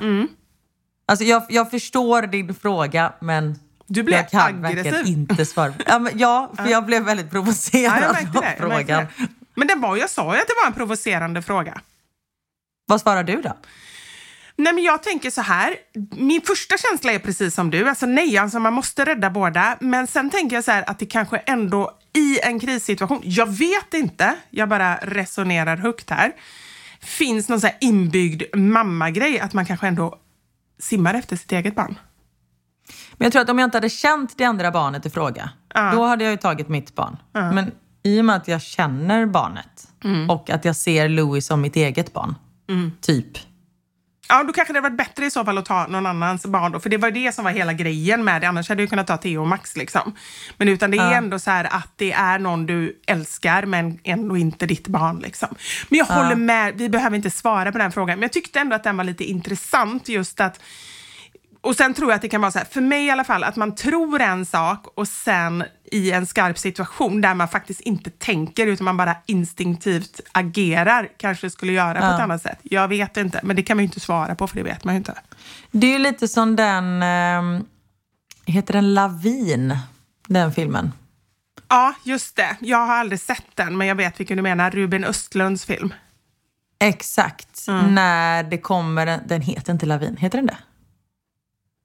Alltså 1.08 1.24
jag, 1.24 1.42
jag 1.48 1.70
förstår 1.70 2.22
din 2.22 2.54
fråga, 2.54 3.12
men 3.20 3.58
Du 3.86 4.02
blev 4.02 4.18
jag 4.18 4.30
kan 4.30 4.64
aggressiv. 4.66 4.92
verkligen 4.92 5.06
inte 5.18 5.46
svara. 5.46 5.72
Ja, 5.86 5.98
men, 5.98 6.18
ja 6.18 6.52
för 6.56 6.66
jag 6.68 6.86
blev 6.86 7.02
väldigt 7.04 7.26
Ja, 7.26 7.30
provocerad 7.32 8.12
märkte 8.12 8.38
av 8.38 8.44
frågan. 8.68 9.06
Men 9.54 9.68
det 9.68 9.74
var, 9.74 9.96
jag 9.96 10.10
sa 10.10 10.34
ju 10.34 10.40
att 10.40 10.46
det 10.46 10.54
var 10.62 10.66
en 10.66 10.74
provocerande 10.74 11.42
fråga. 11.42 11.80
Vad 12.86 13.00
svarar 13.00 13.24
du 13.24 13.42
då? 13.42 13.52
Nej, 14.58 14.72
men 14.72 14.84
jag 14.84 15.02
tänker 15.02 15.30
så 15.30 15.40
här. 15.40 15.76
Min 16.10 16.40
första 16.42 16.76
känsla 16.76 17.12
är 17.12 17.18
precis 17.18 17.54
som 17.54 17.70
du. 17.70 17.88
Alltså 17.88 18.06
nej, 18.06 18.38
alltså 18.38 18.58
man 18.58 18.72
måste 18.72 19.04
rädda 19.04 19.30
båda. 19.30 19.76
Men 19.80 20.06
sen 20.06 20.30
tänker 20.30 20.56
jag 20.56 20.64
så 20.64 20.70
här 20.70 20.90
att 20.90 20.98
det 20.98 21.06
kanske 21.06 21.36
ändå 21.36 21.90
i 22.14 22.40
en 22.42 22.60
krissituation, 22.60 23.20
jag 23.24 23.46
vet 23.46 23.94
inte, 23.94 24.34
jag 24.50 24.68
bara 24.68 24.96
resonerar 24.96 25.76
högt 25.76 26.10
här, 26.10 26.32
finns 27.00 27.48
någon 27.48 27.60
så 27.60 27.66
här 27.66 27.76
inbyggd 27.80 28.42
mammagrej 28.56 29.40
att 29.40 29.52
man 29.52 29.66
kanske 29.66 29.86
ändå 29.86 30.18
simmar 30.78 31.14
efter 31.14 31.36
sitt 31.36 31.52
eget 31.52 31.74
barn. 31.74 31.98
Men 33.12 33.24
jag 33.26 33.32
tror 33.32 33.42
att 33.42 33.50
om 33.50 33.58
jag 33.58 33.66
inte 33.66 33.76
hade 33.76 33.90
känt 33.90 34.38
det 34.38 34.44
andra 34.44 34.70
barnet 34.70 35.06
i 35.06 35.10
fråga, 35.10 35.50
Ja. 35.74 35.90
då 35.92 36.04
hade 36.06 36.24
jag 36.24 36.30
ju 36.30 36.36
tagit 36.36 36.68
mitt 36.68 36.94
barn. 36.94 37.16
Men 37.32 37.72
i 38.02 38.20
och 38.20 38.24
med 38.24 38.36
att 38.36 38.48
jag 38.48 38.62
känner 38.62 39.26
barnet 39.26 39.88
Mm. 40.04 40.30
och 40.30 40.50
att 40.50 40.64
jag 40.64 40.76
ser 40.76 41.08
Louis 41.08 41.46
som 41.46 41.60
mitt 41.60 41.76
eget 41.76 42.12
barn, 42.12 42.34
typ. 43.00 43.38
Ja, 44.28 44.42
då 44.42 44.52
kanske 44.52 44.72
det 44.72 44.78
hade 44.78 44.88
varit 44.88 44.98
bättre 44.98 45.26
i 45.26 45.30
så 45.30 45.44
fall 45.44 45.58
att 45.58 45.64
ta 45.64 45.86
någon 45.86 46.06
annans 46.06 46.46
barn 46.46 46.72
då, 46.72 46.80
för 46.80 46.90
det 46.90 46.96
var 46.96 47.10
det 47.10 47.34
som 47.34 47.44
var 47.44 47.52
hela 47.52 47.72
grejen 47.72 48.24
med 48.24 48.40
det. 48.40 48.48
Annars 48.48 48.68
hade 48.68 48.82
jag 48.82 48.90
kunnat 48.90 49.06
ta 49.06 49.16
Theo 49.16 49.40
och 49.40 49.48
Max 49.48 49.76
liksom. 49.76 50.14
Men 50.56 50.68
utan 50.68 50.90
det 50.90 50.98
är 50.98 51.12
ändå 51.12 51.38
så 51.38 51.50
här 51.50 51.64
att 51.64 51.92
det 51.96 52.12
är 52.12 52.38
någon 52.38 52.66
du 52.66 53.00
älskar 53.06 53.66
men 53.66 53.98
ändå 54.04 54.36
inte 54.36 54.66
ditt 54.66 54.88
barn 54.88 55.18
liksom. 55.18 55.48
Men 55.88 55.98
jag 55.98 56.06
håller 56.06 56.36
med, 56.36 56.74
vi 56.76 56.88
behöver 56.88 57.16
inte 57.16 57.30
svara 57.30 57.72
på 57.72 57.78
den 57.78 57.92
frågan, 57.92 58.18
men 58.18 58.22
jag 58.22 58.32
tyckte 58.32 58.60
ändå 58.60 58.76
att 58.76 58.84
den 58.84 58.96
var 58.96 59.04
lite 59.04 59.24
intressant 59.24 60.08
just 60.08 60.40
att 60.40 60.60
och 61.66 61.76
sen 61.76 61.94
tror 61.94 62.10
jag 62.10 62.16
att 62.16 62.22
det 62.22 62.28
kan 62.28 62.40
vara 62.40 62.50
så 62.50 62.58
här, 62.58 62.66
för 62.66 62.80
mig 62.80 63.06
i 63.06 63.10
alla 63.10 63.24
fall, 63.24 63.44
att 63.44 63.56
man 63.56 63.74
tror 63.74 64.20
en 64.20 64.46
sak 64.46 64.86
och 64.94 65.08
sen 65.08 65.64
i 65.84 66.10
en 66.10 66.26
skarp 66.26 66.58
situation 66.58 67.20
där 67.20 67.34
man 67.34 67.48
faktiskt 67.48 67.80
inte 67.80 68.10
tänker 68.10 68.66
utan 68.66 68.84
man 68.84 68.96
bara 68.96 69.16
instinktivt 69.26 70.20
agerar, 70.32 71.08
kanske 71.16 71.50
skulle 71.50 71.72
göra 71.72 72.00
på 72.00 72.06
ett 72.06 72.20
annat 72.20 72.42
sätt. 72.42 72.58
Jag 72.62 72.88
vet 72.88 73.16
inte, 73.16 73.40
men 73.42 73.56
det 73.56 73.62
kan 73.62 73.76
man 73.76 73.82
ju 73.82 73.86
inte 73.86 74.00
svara 74.00 74.34
på 74.34 74.46
för 74.46 74.56
det 74.56 74.62
vet 74.62 74.84
man 74.84 74.94
ju 74.94 74.98
inte. 74.98 75.14
Det 75.70 75.86
är 75.86 75.90
ju 75.90 75.98
lite 75.98 76.28
som 76.28 76.56
den, 76.56 77.02
eh, 77.02 77.62
heter 78.46 78.72
den 78.72 78.94
Lavin, 78.94 79.78
den 80.26 80.52
filmen? 80.52 80.92
Ja, 81.68 81.94
just 82.02 82.36
det. 82.36 82.56
Jag 82.60 82.86
har 82.86 82.94
aldrig 82.94 83.20
sett 83.20 83.50
den, 83.54 83.76
men 83.76 83.86
jag 83.86 83.94
vet 83.94 84.20
vilken 84.20 84.36
du 84.36 84.42
menar. 84.42 84.70
Ruben 84.70 85.04
Östlunds 85.04 85.64
film. 85.64 85.94
Exakt. 86.80 87.68
Mm. 87.68 87.94
När 87.94 88.42
det 88.42 88.58
kommer 88.58 89.06
en, 89.06 89.20
den 89.26 89.40
heter 89.40 89.72
inte 89.72 89.86
Lavin, 89.86 90.16
heter 90.16 90.38
den 90.38 90.46
det? 90.46 90.56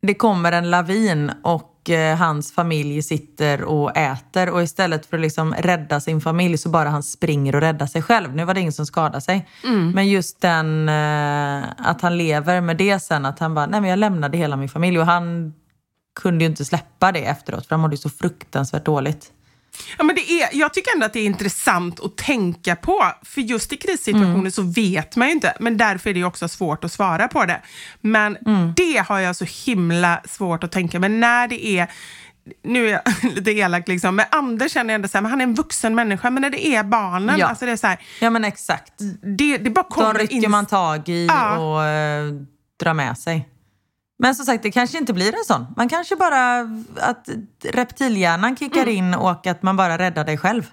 Det 0.02 0.14
kommer 0.14 0.52
en 0.52 0.70
lavin 0.70 1.32
och 1.44 1.90
eh, 1.90 2.18
hans 2.18 2.54
familj 2.54 3.04
sitter 3.04 3.64
och 3.64 3.98
äter 3.98 4.50
och 4.50 4.64
istället 4.64 5.06
för 5.06 5.18
att 5.18 5.22
liksom 5.22 5.54
rädda 5.54 6.00
sin 6.00 6.22
familj 6.22 6.58
så 6.58 6.70
bara 6.70 6.90
han 6.90 7.04
springer 7.04 7.56
och 7.56 7.62
räddar 7.62 7.88
sig 7.88 8.02
själv. 8.02 8.36
Nu 8.36 8.46
var 8.46 8.54
det 8.54 8.60
ingen 8.60 8.74
som 8.74 8.86
skadade 8.86 9.22
sig. 9.22 9.48
Mm. 9.64 9.92
Men 9.92 10.10
just 10.10 10.42
den, 10.42 10.90
eh, 10.90 11.64
att 11.78 12.02
han 12.02 12.18
lever 12.18 12.62
med 12.62 12.78
det 12.78 13.00
sen, 13.00 13.26
att 13.26 13.40
han 13.40 13.54
bara, 13.54 13.66
nej 13.66 13.82
men 13.82 13.90
jag 13.90 14.00
lämnade 14.00 14.38
hela 14.38 14.56
min 14.56 14.70
familj 14.70 15.00
och 15.00 15.06
han 15.06 15.54
kunde 16.22 16.44
ju 16.44 16.50
inte 16.50 16.66
släppa 16.66 17.12
det 17.12 17.26
efteråt 17.26 17.68
för 17.68 17.76
han 17.76 17.80
mådde 17.80 17.94
ju 17.94 18.02
så 18.02 18.10
fruktansvärt 18.10 18.86
dåligt. 18.86 19.32
Ja, 19.98 20.04
men 20.04 20.16
det 20.16 20.32
är, 20.32 20.50
jag 20.52 20.74
tycker 20.74 20.94
ändå 20.94 21.06
att 21.06 21.14
det 21.14 21.20
är 21.20 21.26
intressant 21.26 22.00
att 22.00 22.18
tänka 22.18 22.76
på, 22.76 23.04
för 23.22 23.42
just 23.42 23.74
i 23.74 23.78
krissituationer 23.78 24.50
så 24.50 24.62
vet 24.62 25.16
man 25.16 25.28
ju 25.28 25.34
inte, 25.34 25.54
men 25.60 25.78
därför 25.78 26.10
är 26.10 26.14
det 26.14 26.24
också 26.24 26.48
svårt 26.48 26.84
att 26.84 26.92
svara 26.92 27.28
på 27.28 27.46
det. 27.46 27.62
Men 28.02 28.38
det 28.76 28.98
har 29.08 29.20
jag 29.20 29.36
så 29.36 29.46
himla 29.66 30.22
svårt 30.26 30.64
att 30.64 30.72
tänka, 30.72 31.00
men 31.00 31.20
när 31.20 31.48
det 31.48 31.66
är 31.68 31.92
nu 32.64 32.88
är 32.88 32.92
jag 32.92 33.02
lite 33.36 33.52
elak 33.52 33.88
liksom, 33.88 34.16
men 34.16 34.26
Anders 34.32 34.72
känner 34.74 34.94
jag 34.94 34.96
ändå 34.96 35.08
så 35.08 35.18
här, 35.18 35.22
men 35.22 35.32
han 35.32 35.42
är 35.42 35.44
en 35.44 35.54
vuxen 35.54 35.96
människa, 35.96 36.30
men 36.30 36.42
när 36.42 36.50
det 36.50 36.68
är 36.68 36.84
barnen, 36.84 37.40
Ja. 37.40 37.46
alltså 37.48 37.66
det 37.66 37.72
är 37.72 37.76
så 37.78 37.88
här, 37.88 38.00
Ja 38.22 38.30
men 38.30 38.46
exakt. 38.46 38.94
det, 39.38 39.58
det 39.58 39.70
bara 39.70 39.84
kommer 39.86 40.14
De 40.14 40.20
rycker 40.20 40.36
in- 40.36 40.52
man 40.52 40.66
tag 40.66 41.10
i 41.10 41.26
Ja. 41.26 41.58
och 41.58 41.84
eh, 41.86 42.26
drar 42.84 42.94
med 42.94 43.18
sig. 43.18 43.48
Men 44.22 44.36
som 44.36 44.46
sagt, 44.46 44.64
det 44.64 44.72
kanske 44.72 44.98
inte 44.98 45.14
blir 45.14 45.28
en 45.34 45.46
sån. 45.48 45.66
Man 45.78 45.90
kanske 45.90 46.16
bara, 46.16 46.60
att 46.98 47.30
reptilhjärnan 47.64 48.58
kickar 48.58 48.82
Mm. 48.82 48.96
in 48.96 49.14
och 49.14 49.48
att 49.48 49.64
man 49.64 49.78
bara 49.78 49.98
räddar 49.98 50.26
dig 50.26 50.38
själv. 50.38 50.64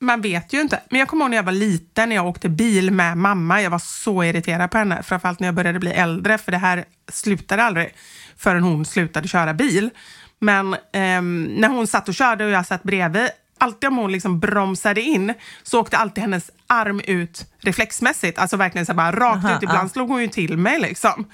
Man 0.00 0.20
vet 0.20 0.52
ju 0.52 0.60
inte. 0.60 0.80
Men 0.90 0.98
jag 0.98 1.08
kommer 1.08 1.24
ihåg 1.24 1.30
när 1.30 1.36
jag 1.36 1.44
var 1.44 1.52
liten, 1.52 2.08
när 2.08 2.16
jag 2.16 2.26
åkte 2.26 2.48
bil 2.48 2.90
med 2.90 3.16
mamma. 3.18 3.62
Jag 3.62 3.70
var 3.70 3.78
så 3.78 4.24
irriterad 4.24 4.70
på 4.70 4.78
henne, 4.78 5.02
framförallt 5.02 5.40
när 5.40 5.48
jag 5.48 5.54
började 5.54 5.78
bli 5.78 5.90
äldre, 5.90 6.38
för 6.38 6.52
det 6.52 6.58
här 6.58 6.84
slutade 7.12 7.62
aldrig 7.64 7.94
förrän 8.36 8.62
hon 8.62 8.84
slutade 8.84 9.28
köra 9.28 9.54
bil. 9.54 9.90
Men 10.38 10.76
ehm, 10.92 11.44
när 11.44 11.68
hon 11.68 11.86
satt 11.86 12.08
och 12.08 12.14
körde 12.14 12.44
och 12.44 12.50
jag 12.50 12.66
satt 12.66 12.82
bredvid, 12.82 13.28
alltid 13.58 13.88
om 13.88 13.96
hon 13.96 14.12
liksom 14.12 14.40
bromsade 14.40 15.00
in 15.00 15.34
så 15.62 15.80
åkte 15.80 15.96
alltid 15.96 16.22
hennes 16.22 16.50
arm 16.66 17.00
ut 17.04 17.46
reflexmässigt. 17.60 18.38
Alltså 18.38 18.56
verkligen 18.56 18.86
så 18.86 18.94
bara 18.94 19.12
rakt 19.12 19.44
Aha, 19.44 19.56
ut. 19.56 19.62
Ibland 19.62 19.84
ja. 19.84 19.88
slog 19.88 20.08
hon 20.08 20.20
ju 20.22 20.28
till 20.28 20.56
mig 20.58 20.80
liksom. 20.80 21.26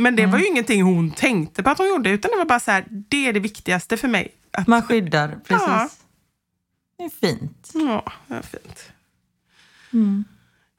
Men 0.00 0.16
det 0.16 0.26
var 0.26 0.38
ju 0.38 0.46
ingenting 0.46 0.82
hon 0.82 1.10
tänkte 1.10 1.62
på 1.62 1.70
att 1.70 1.78
hon 1.78 1.88
gjorde, 1.88 2.10
utan 2.10 2.30
det 2.30 2.36
var 2.36 2.44
bara 2.44 2.60
så 2.60 2.70
här, 2.70 2.84
det 2.90 3.26
är 3.28 3.32
det 3.32 3.40
viktigaste 3.40 3.96
för 3.96 4.08
mig. 4.08 4.34
Att, 4.52 4.66
Man 4.66 4.82
skyddar, 4.82 5.28
precis. 5.28 5.66
Ja. 5.68 5.88
Det 6.98 7.04
är 7.04 7.10
fint. 7.28 7.70
Ja, 7.74 8.12
det 8.26 8.34
var 8.34 8.42
fint. 8.42 8.92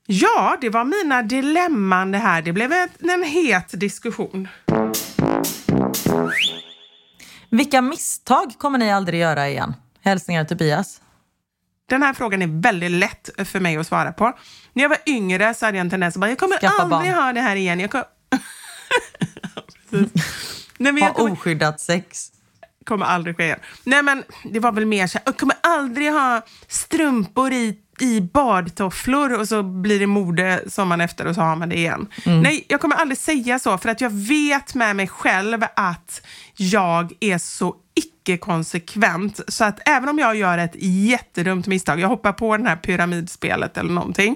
Ja, 0.06 0.58
det 0.62 0.70
var 0.70 0.84
mina 0.86 1.24
dilemman 1.24 2.12
det 2.12 2.18
här. 2.18 2.42
Det 2.42 2.54
blev 2.54 2.72
ett, 2.72 3.02
en 3.02 3.24
het 3.24 3.80
diskussion. 3.80 4.48
Vilka 7.50 7.82
misstag 7.82 8.54
kommer 8.58 8.78
ni 8.78 8.92
aldrig 8.92 9.20
göra 9.22 9.50
igen? 9.50 9.74
Hälsningar 10.02 10.46
Tobias. 10.46 11.02
Den 11.90 12.04
här 12.04 12.14
frågan 12.14 12.42
är 12.42 12.62
väldigt 12.62 12.92
lätt 12.92 13.30
för 13.46 13.60
mig 13.60 13.78
att 13.78 13.88
svara 13.88 14.12
på. 14.12 14.38
När 14.74 14.84
jag 14.84 14.90
var 14.90 15.00
yngre 15.06 15.54
så 15.54 15.66
hade 15.66 15.78
jag 15.78 15.84
en 15.86 15.90
tendens 15.90 16.16
att 16.16 16.22
bara, 16.22 16.30
jag 16.30 16.38
kommer 16.38 16.58
Skaffa 16.58 16.84
aldrig 16.84 17.12
barn. 17.14 17.24
ha 17.24 17.34
det 17.34 17.42
här 17.42 17.56
igen. 17.56 17.80
Jag 17.80 17.92
kommer... 17.92 18.06
Nej, 19.90 20.94
men 20.94 20.98
jag 20.98 21.08
Ha 21.10 21.14
kommer, 21.14 21.32
oskyddat 21.32 21.80
sex. 21.80 22.32
kommer 22.86 23.06
aldrig 23.06 23.38
ske 23.38 23.44
igen. 23.44 23.60
Nej, 23.84 24.04
men 24.04 24.24
det 24.52 24.60
var 24.60 24.72
väl 24.72 24.86
mer 24.86 25.08
så 25.08 25.18
här, 25.18 25.24
jag 25.26 25.38
kommer 25.38 25.56
aldrig 25.64 26.12
ha 26.12 26.42
strumpor 26.68 27.54
i, 27.54 27.78
i 28.00 28.22
badtofflor 28.22 29.40
och 29.40 29.48
så 29.48 29.64
blir 29.64 30.00
det 30.00 30.08
mode 30.08 30.64
sommaren 30.68 31.02
efter 31.02 31.28
och 31.28 31.36
så 31.36 31.42
har 31.42 31.56
man 31.56 31.70
det 31.70 31.76
igen. 31.76 32.08
Nej, 32.26 32.66
jag 32.68 32.82
kommer 32.82 32.96
aldrig 32.96 33.18
säga 33.18 33.60
så 33.60 33.78
för 33.78 33.90
att 33.90 34.02
jag 34.02 34.10
vet 34.10 34.76
med 34.76 34.96
mig 34.96 35.08
själv 35.08 35.64
att 35.76 36.22
jag 36.56 37.14
är 37.20 37.38
så 37.38 37.76
icke-konsekvent. 37.96 39.40
Så 39.48 39.64
att 39.66 39.80
även 39.90 40.10
om 40.10 40.20
jag 40.20 40.36
gör 40.36 40.58
ett 40.58 40.76
jättedumt 41.10 41.68
misstag, 41.68 42.00
jag 42.00 42.08
hoppar 42.08 42.34
på 42.34 42.58
det 42.58 42.70
här 42.70 42.76
pyramidspelet 42.76 43.78
eller 43.78 43.94
någonting, 43.94 44.36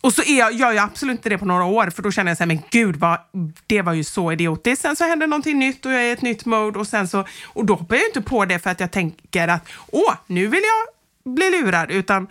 och 0.00 0.12
så 0.14 0.22
är 0.22 0.38
jag, 0.38 0.52
gör 0.52 0.72
jag 0.72 0.84
absolut 0.84 1.16
inte 1.18 1.28
det 1.28 1.38
på 1.38 1.44
några 1.44 1.64
år, 1.64 1.90
för 1.90 2.02
då 2.02 2.10
känner 2.10 2.30
jag 2.30 2.38
så 2.38 2.42
här, 2.42 2.48
men 2.48 2.62
gud, 2.70 2.96
vad, 2.96 3.18
det 3.66 3.82
var 3.82 3.92
ju 3.92 4.04
så 4.04 4.32
idiotiskt. 4.32 4.82
Sen 4.82 4.96
så 4.96 5.04
händer 5.04 5.26
någonting 5.26 5.58
nytt 5.58 5.86
och 5.86 5.92
jag 5.92 6.02
är 6.02 6.06
i 6.06 6.10
ett 6.10 6.22
nytt 6.22 6.44
mode 6.44 6.78
och 6.78 6.86
sen 6.86 7.08
så, 7.08 7.24
och 7.46 7.64
då 7.64 7.74
hoppar 7.74 7.96
jag 7.96 8.06
inte 8.06 8.22
på 8.22 8.44
det 8.44 8.58
för 8.58 8.70
att 8.70 8.80
jag 8.80 8.90
tänker 8.90 9.48
att, 9.48 9.68
åh, 9.86 10.14
nu 10.26 10.46
vill 10.46 10.62
jag 10.62 11.34
bli 11.34 11.50
lurad, 11.50 11.90
utan 11.90 12.28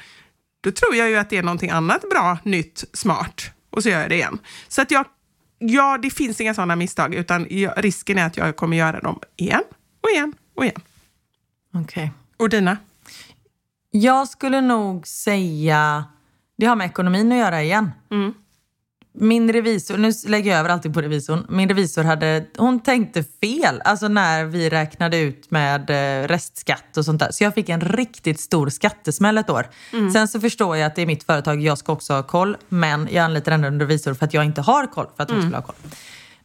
då 0.62 0.72
tror 0.72 0.96
jag 0.96 1.10
ju 1.10 1.18
att 1.18 1.30
det 1.30 1.38
är 1.38 1.44
någonting 1.44 1.70
annat 1.70 2.10
bra, 2.10 2.38
nytt, 2.44 2.84
smart. 2.94 3.42
Och 3.70 3.84
så 3.84 3.90
gör 3.90 4.02
jag 4.02 4.10
det 4.10 4.16
igen. 4.16 4.40
Så 4.68 4.82
att 4.82 4.92
jag, 4.92 5.06
ja, 5.60 5.98
det 6.02 6.10
finns 6.10 6.42
inga 6.42 6.54
sådana 6.54 6.76
misstag, 6.76 7.16
utan 7.16 7.48
jag, 7.50 7.74
risken 7.78 8.18
är 8.18 8.26
att 8.26 8.38
jag 8.38 8.56
kommer 8.56 8.78
göra 8.78 9.00
dem 9.00 9.20
igen 9.36 9.64
och 10.02 10.10
igen 10.10 10.34
och 10.56 10.64
igen. 10.64 10.82
Okej. 11.74 12.12
Och 12.38 12.50
dina? 12.50 12.78
Jag 13.92 14.28
skulle 14.28 14.62
nog 14.62 15.08
säga, 15.08 16.06
det 16.60 16.66
har 16.66 16.76
med 16.76 16.86
ekonomin 16.86 17.32
att 17.32 17.38
göra 17.38 17.64
igen. 17.64 17.92
Min 19.14 19.54
revisor, 19.54 19.98
nu 19.98 20.12
lägger 20.28 20.52
jag 20.52 20.60
över 20.60 20.70
allting 20.70 20.94
på 20.94 21.02
revisorn. 21.02 21.46
Min 21.50 21.70
revisor 21.70 22.04
hade, 22.04 22.46
hon 22.58 22.80
tänkte 22.80 23.24
fel, 23.24 23.82
alltså 23.86 24.08
när 24.08 24.46
vi 24.46 24.70
räknade 24.70 25.18
ut 25.18 25.52
med 25.52 25.90
eh, 25.90 26.28
restskatt 26.28 26.98
och 26.98 27.06
sånt 27.06 27.20
där. 27.20 27.32
Så 27.32 27.44
jag 27.44 27.54
fick 27.54 27.70
en 27.70 27.82
riktigt 27.82 28.40
stor 28.40 28.70
skattesmäll 28.70 29.38
ett 29.38 29.50
år. 29.50 29.68
Sen 30.14 30.28
så 30.28 30.40
förstår 30.40 30.78
jag 30.78 30.88
att 30.88 30.96
det 30.96 31.02
är 31.02 31.06
mitt 31.06 31.24
företag, 31.24 31.62
jag 31.62 31.78
ska 31.78 31.94
också 31.94 32.14
ha 32.14 32.24
koll. 32.24 32.58
Men 32.70 33.08
jag 33.12 33.24
anlitar 33.26 33.52
ändå 33.52 33.68
en 33.68 33.80
revisor 33.80 34.14
för 34.14 34.26
att 34.26 34.34
jag 34.34 34.46
inte 34.46 34.62
har 34.62 34.86
koll, 34.88 35.08
för 35.16 35.24
att 35.24 35.32
hon 35.32 35.42
skulle 35.42 35.58
ha 35.58 35.64
koll. 35.64 35.76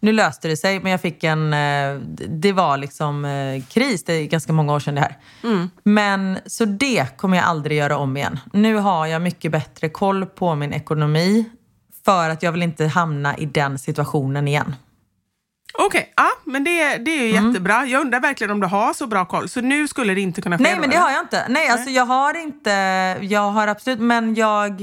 Nu 0.04 0.12
löste 0.12 0.48
det 0.48 0.56
sig, 0.56 0.80
men 0.80 0.92
jag 0.92 1.00
fick 1.00 1.24
en... 1.24 1.52
eh, 1.54 1.94
Det 2.28 2.52
var 2.52 2.76
liksom 2.76 3.24
eh, 3.24 3.62
kris. 3.68 4.04
Det 4.04 4.12
är 4.12 4.24
ganska 4.26 4.52
många 4.52 4.72
år 4.74 4.80
sedan 4.80 4.94
det 4.94 5.00
här. 5.00 5.16
Men 5.84 6.38
så 6.46 6.64
det 6.64 7.16
kommer 7.16 7.36
jag 7.36 7.46
aldrig 7.46 7.78
göra 7.78 7.96
om 7.96 8.16
igen. 8.16 8.38
Nu 8.52 8.74
har 8.76 9.06
jag 9.06 9.22
mycket 9.22 9.52
bättre 9.52 9.88
koll 9.88 10.26
på 10.26 10.54
min 10.54 10.72
ekonomi 10.72 11.44
för 12.04 12.30
att 12.30 12.42
jag 12.42 12.52
vill 12.52 12.62
inte 12.62 12.86
hamna 12.86 13.36
i 13.36 13.46
den 13.46 13.78
situationen 13.78 14.48
igen. 14.48 14.76
Okej, 15.78 16.12
ja, 16.16 16.28
men 16.44 16.64
det, 16.64 16.96
det 16.96 17.10
är 17.10 17.22
ju 17.26 17.30
jättebra. 17.32 17.86
Jag 17.86 18.00
undrar 18.00 18.20
verkligen 18.20 18.50
om 18.50 18.60
du 18.60 18.66
har 18.66 18.92
så 18.92 19.06
bra 19.06 19.24
koll. 19.24 19.48
Så 19.48 19.60
nu 19.60 19.88
skulle 19.88 20.14
det 20.14 20.20
inte 20.20 20.42
kunna 20.42 20.58
ske? 20.58 20.62
Nej, 20.62 20.78
men 20.80 20.90
det 20.90 20.96
eller? 20.96 21.04
har 21.04 21.12
jag 21.12 21.20
inte. 21.22 21.46
Nej, 21.48 21.68
alltså 21.68 21.90
jag 21.90 22.06
har 22.06 22.42
inte... 22.42 22.70
Jag 23.20 23.50
har 23.50 23.68
absolut... 23.68 23.98
Men 24.00 24.34
jag 24.34 24.80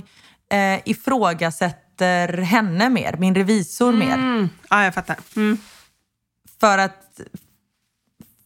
eh, 0.51 0.79
ifrågasätter 0.85 1.80
henne 2.27 2.89
mer, 2.89 3.15
min 3.19 3.35
revisor 3.35 3.93
mer. 3.93 4.13
Mm. 4.13 4.49
Ja, 4.69 4.83
jag 4.83 4.93
fattar. 4.93 5.17
Mm. 5.35 5.57
För 6.59 6.77
att, 6.77 7.21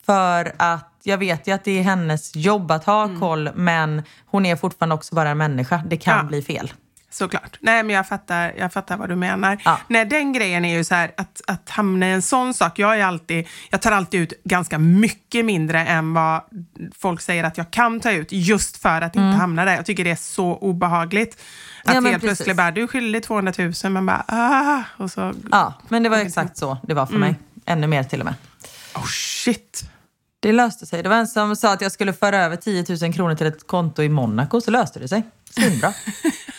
för 0.05 0.53
att 0.57 0.91
jag 1.03 1.17
vet 1.17 1.47
ju 1.47 1.51
att 1.51 1.63
det 1.63 1.79
är 1.79 1.83
hennes 1.83 2.35
jobb 2.35 2.71
att 2.71 2.83
ha 2.85 3.19
koll, 3.19 3.49
men 3.55 4.03
hon 4.25 4.45
är 4.45 4.55
fortfarande 4.55 4.95
också 4.95 5.15
bara 5.15 5.29
en 5.29 5.37
människa. 5.37 5.83
Det 5.87 5.97
kan 5.97 6.17
Ja. 6.17 6.23
bli 6.23 6.41
fel. 6.41 6.73
Såklart. 7.17 7.57
Nej, 7.59 7.83
men 7.83 7.95
jag 7.95 8.07
fattar, 8.07 8.53
jag 8.57 8.73
fattar 8.73 8.97
vad 8.97 9.09
du 9.09 9.15
menar. 9.15 9.57
Ja. 9.65 9.79
Nej, 9.87 10.05
den 10.05 10.33
grejen 10.33 10.65
är 10.65 10.77
ju 10.77 10.83
så 10.83 10.95
här 10.95 11.11
att, 11.17 11.41
att 11.47 11.69
hamna 11.69 12.07
i 12.09 12.11
en 12.11 12.21
sån 12.21 12.53
sak. 12.53 12.79
Jag, 12.79 12.99
är 12.99 13.05
alltid, 13.05 13.47
jag 13.69 13.81
tar 13.81 13.91
alltid 13.91 14.21
ut 14.21 14.33
ganska 14.43 14.77
mycket 14.79 15.45
mindre 15.45 15.85
än 15.85 16.13
vad 16.13 16.41
folk 16.97 17.21
säger 17.21 17.43
att 17.43 17.57
jag 17.57 17.71
kan 17.71 17.99
ta 17.99 18.11
ut 18.11 18.27
just 18.31 18.77
för 18.77 19.01
att 19.01 19.15
inte 19.15 19.37
hamna 19.37 19.65
där. 19.65 19.75
Jag 19.75 19.85
tycker 19.85 20.03
det 20.03 20.11
är 20.11 20.15
så 20.15 20.55
obehagligt. 20.57 21.41
Att 21.83 21.91
Mm. 21.91 22.05
Ja, 22.05 22.11
helt 22.11 22.23
precis. 22.23 22.37
plötsligt 22.37 22.57
bara, 22.57 22.71
du 22.71 22.83
är 22.83 22.87
skyldig 22.87 23.23
200 23.23 23.53
000, 23.83 23.91
man 23.91 24.05
bara, 24.05 24.23
ah, 24.27 24.83
och 24.97 25.11
så, 25.11 25.33
Ja, 25.51 25.73
men 25.89 26.03
det 26.03 26.09
var 26.09 26.17
exakt 26.17 26.57
så 26.57 26.77
det 26.83 26.93
var 26.93 27.05
för 27.05 27.17
mig. 27.17 27.35
Ännu 27.65 27.87
mer 27.87 28.03
till 28.03 28.19
och 28.19 28.25
med. 28.25 28.35
oh 28.95 29.05
shit. 29.05 29.89
Det 30.45 30.51
löste 30.51 30.85
sig. 30.85 31.03
Det 31.03 31.09
var 31.09 31.15
en 31.15 31.27
som 31.27 31.55
sa 31.55 31.73
att 31.73 31.81
jag 31.81 31.91
skulle 31.91 32.13
föra 32.13 32.37
över 32.37 32.55
10 32.55 32.85
000 33.01 33.13
kronor 33.13 33.35
till 33.35 33.47
ett 33.47 33.67
konto 33.67 34.03
i 34.03 34.09
Monaco, 34.09 34.61
så 34.61 34.71
löste 34.71 34.99
det 34.99 35.07
sig. 35.07 35.23
Svinbra. 35.49 35.93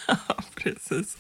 Ja, 0.09 0.17
precis. 0.55 1.17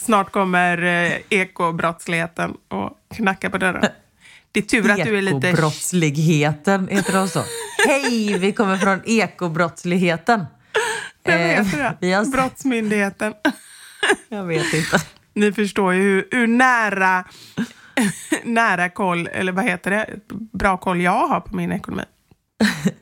Snart 0.00 0.32
kommer 0.32 0.82
eh, 0.82 1.12
ekobrottsligheten 1.30 2.54
och 2.68 2.90
knackar 3.14 3.48
på 3.50 3.58
dörren. 3.58 3.84
Det 4.52 4.60
är 4.60 4.62
tur 4.64 4.90
att 4.90 5.04
du 5.04 5.18
är 5.18 5.22
lite... 5.22 5.48
Ekobrottsligheten, 5.48 6.88
heter 6.88 7.12
de 7.12 7.28
så? 7.28 7.44
Hej, 7.88 8.38
vi 8.38 8.52
kommer 8.52 8.76
från 8.76 9.00
ekobrottsligheten. 9.04 10.40
Eh, 11.24 11.36
vet 11.38 11.72
det. 11.72 11.96
vi 12.00 12.12
har- 12.12 12.24
Brottsmyndigheten. 12.24 13.32
Jag 14.28 14.44
vet 14.44 14.74
inte. 14.74 15.00
Ni 15.34 15.52
förstår 15.52 15.94
ju 15.94 16.02
hur, 16.02 16.28
hur 16.30 16.46
nära, 16.46 17.24
nära 18.44 18.88
koll, 18.90 19.26
eller 19.32 19.52
vad 19.52 19.64
heter 19.64 19.90
det, 19.90 20.06
bra 20.52 20.76
koll 20.76 21.00
jag 21.00 21.26
har 21.28 21.40
på 21.40 21.56
min 21.56 21.72
ekonomi. 21.72 22.04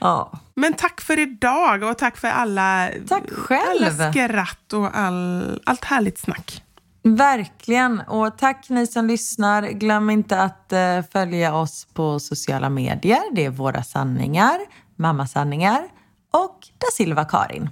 Ja. 0.00 0.32
Men 0.54 0.74
tack 0.74 1.00
för 1.00 1.18
idag 1.18 1.82
och 1.82 1.98
tack 1.98 2.16
för 2.16 2.28
alla, 2.28 2.88
Tack 3.08 3.30
själv. 3.30 3.82
alla 3.92 4.12
skratt 4.12 4.72
och 4.72 4.98
all, 4.98 5.60
allt 5.66 5.84
härligt 5.84 6.18
snack. 6.18 6.62
Verkligen. 7.02 8.00
Och 8.00 8.38
tack 8.38 8.68
ni 8.68 8.86
som 8.86 9.06
lyssnar. 9.06 9.62
Glöm 9.62 10.10
inte 10.10 10.42
att 10.42 10.72
eh, 10.72 11.02
följa 11.12 11.54
oss 11.54 11.86
på 11.94 12.20
sociala 12.20 12.68
medier. 12.70 13.20
Det 13.32 13.44
är 13.44 13.50
Våra 13.50 13.82
sanningar, 13.82 14.58
Mammasanningar 14.96 15.88
och 16.30 16.58
Da 16.78 16.86
Silva 16.92 17.24
Karin. 17.24 17.70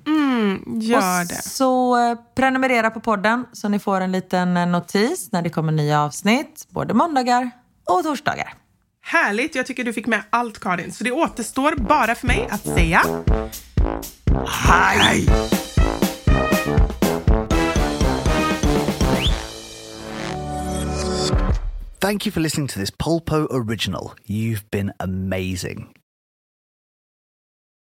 Gör 0.80 1.20
och 1.22 1.26
det. 1.28 1.42
så 1.42 1.98
eh, 2.10 2.18
prenumerera 2.34 2.90
på 2.90 3.00
podden 3.00 3.44
så 3.52 3.68
ni 3.68 3.78
får 3.78 4.00
en 4.00 4.12
liten 4.12 4.56
eh, 4.56 4.66
notis 4.66 5.32
när 5.32 5.42
det 5.42 5.50
kommer 5.50 5.72
nya 5.72 6.02
avsnitt. 6.02 6.66
Både 6.70 6.94
måndagar 6.94 7.50
och 7.84 8.02
torsdagar. 8.02 8.54
Härligt, 9.02 9.54
jag 9.54 9.66
tycker 9.66 9.84
du 9.84 9.92
fick 9.92 10.06
med 10.06 10.22
allt 10.30 10.60
Karin. 10.60 10.92
Så 10.92 11.04
det 11.04 11.12
återstår 11.12 11.74
bara 11.76 12.14
för 12.14 12.26
mig 12.26 12.48
att 12.50 12.64
säga 12.66 13.02
hej! 14.46 15.28
Thank 21.98 22.26
you 22.26 22.32
for 22.32 22.40
listening 22.40 22.68
to 22.68 22.78
this 22.78 22.90
Polpo 22.90 23.46
original. 23.50 24.14
You've 24.26 24.70
been 24.70 24.92
amazing. 25.00 25.88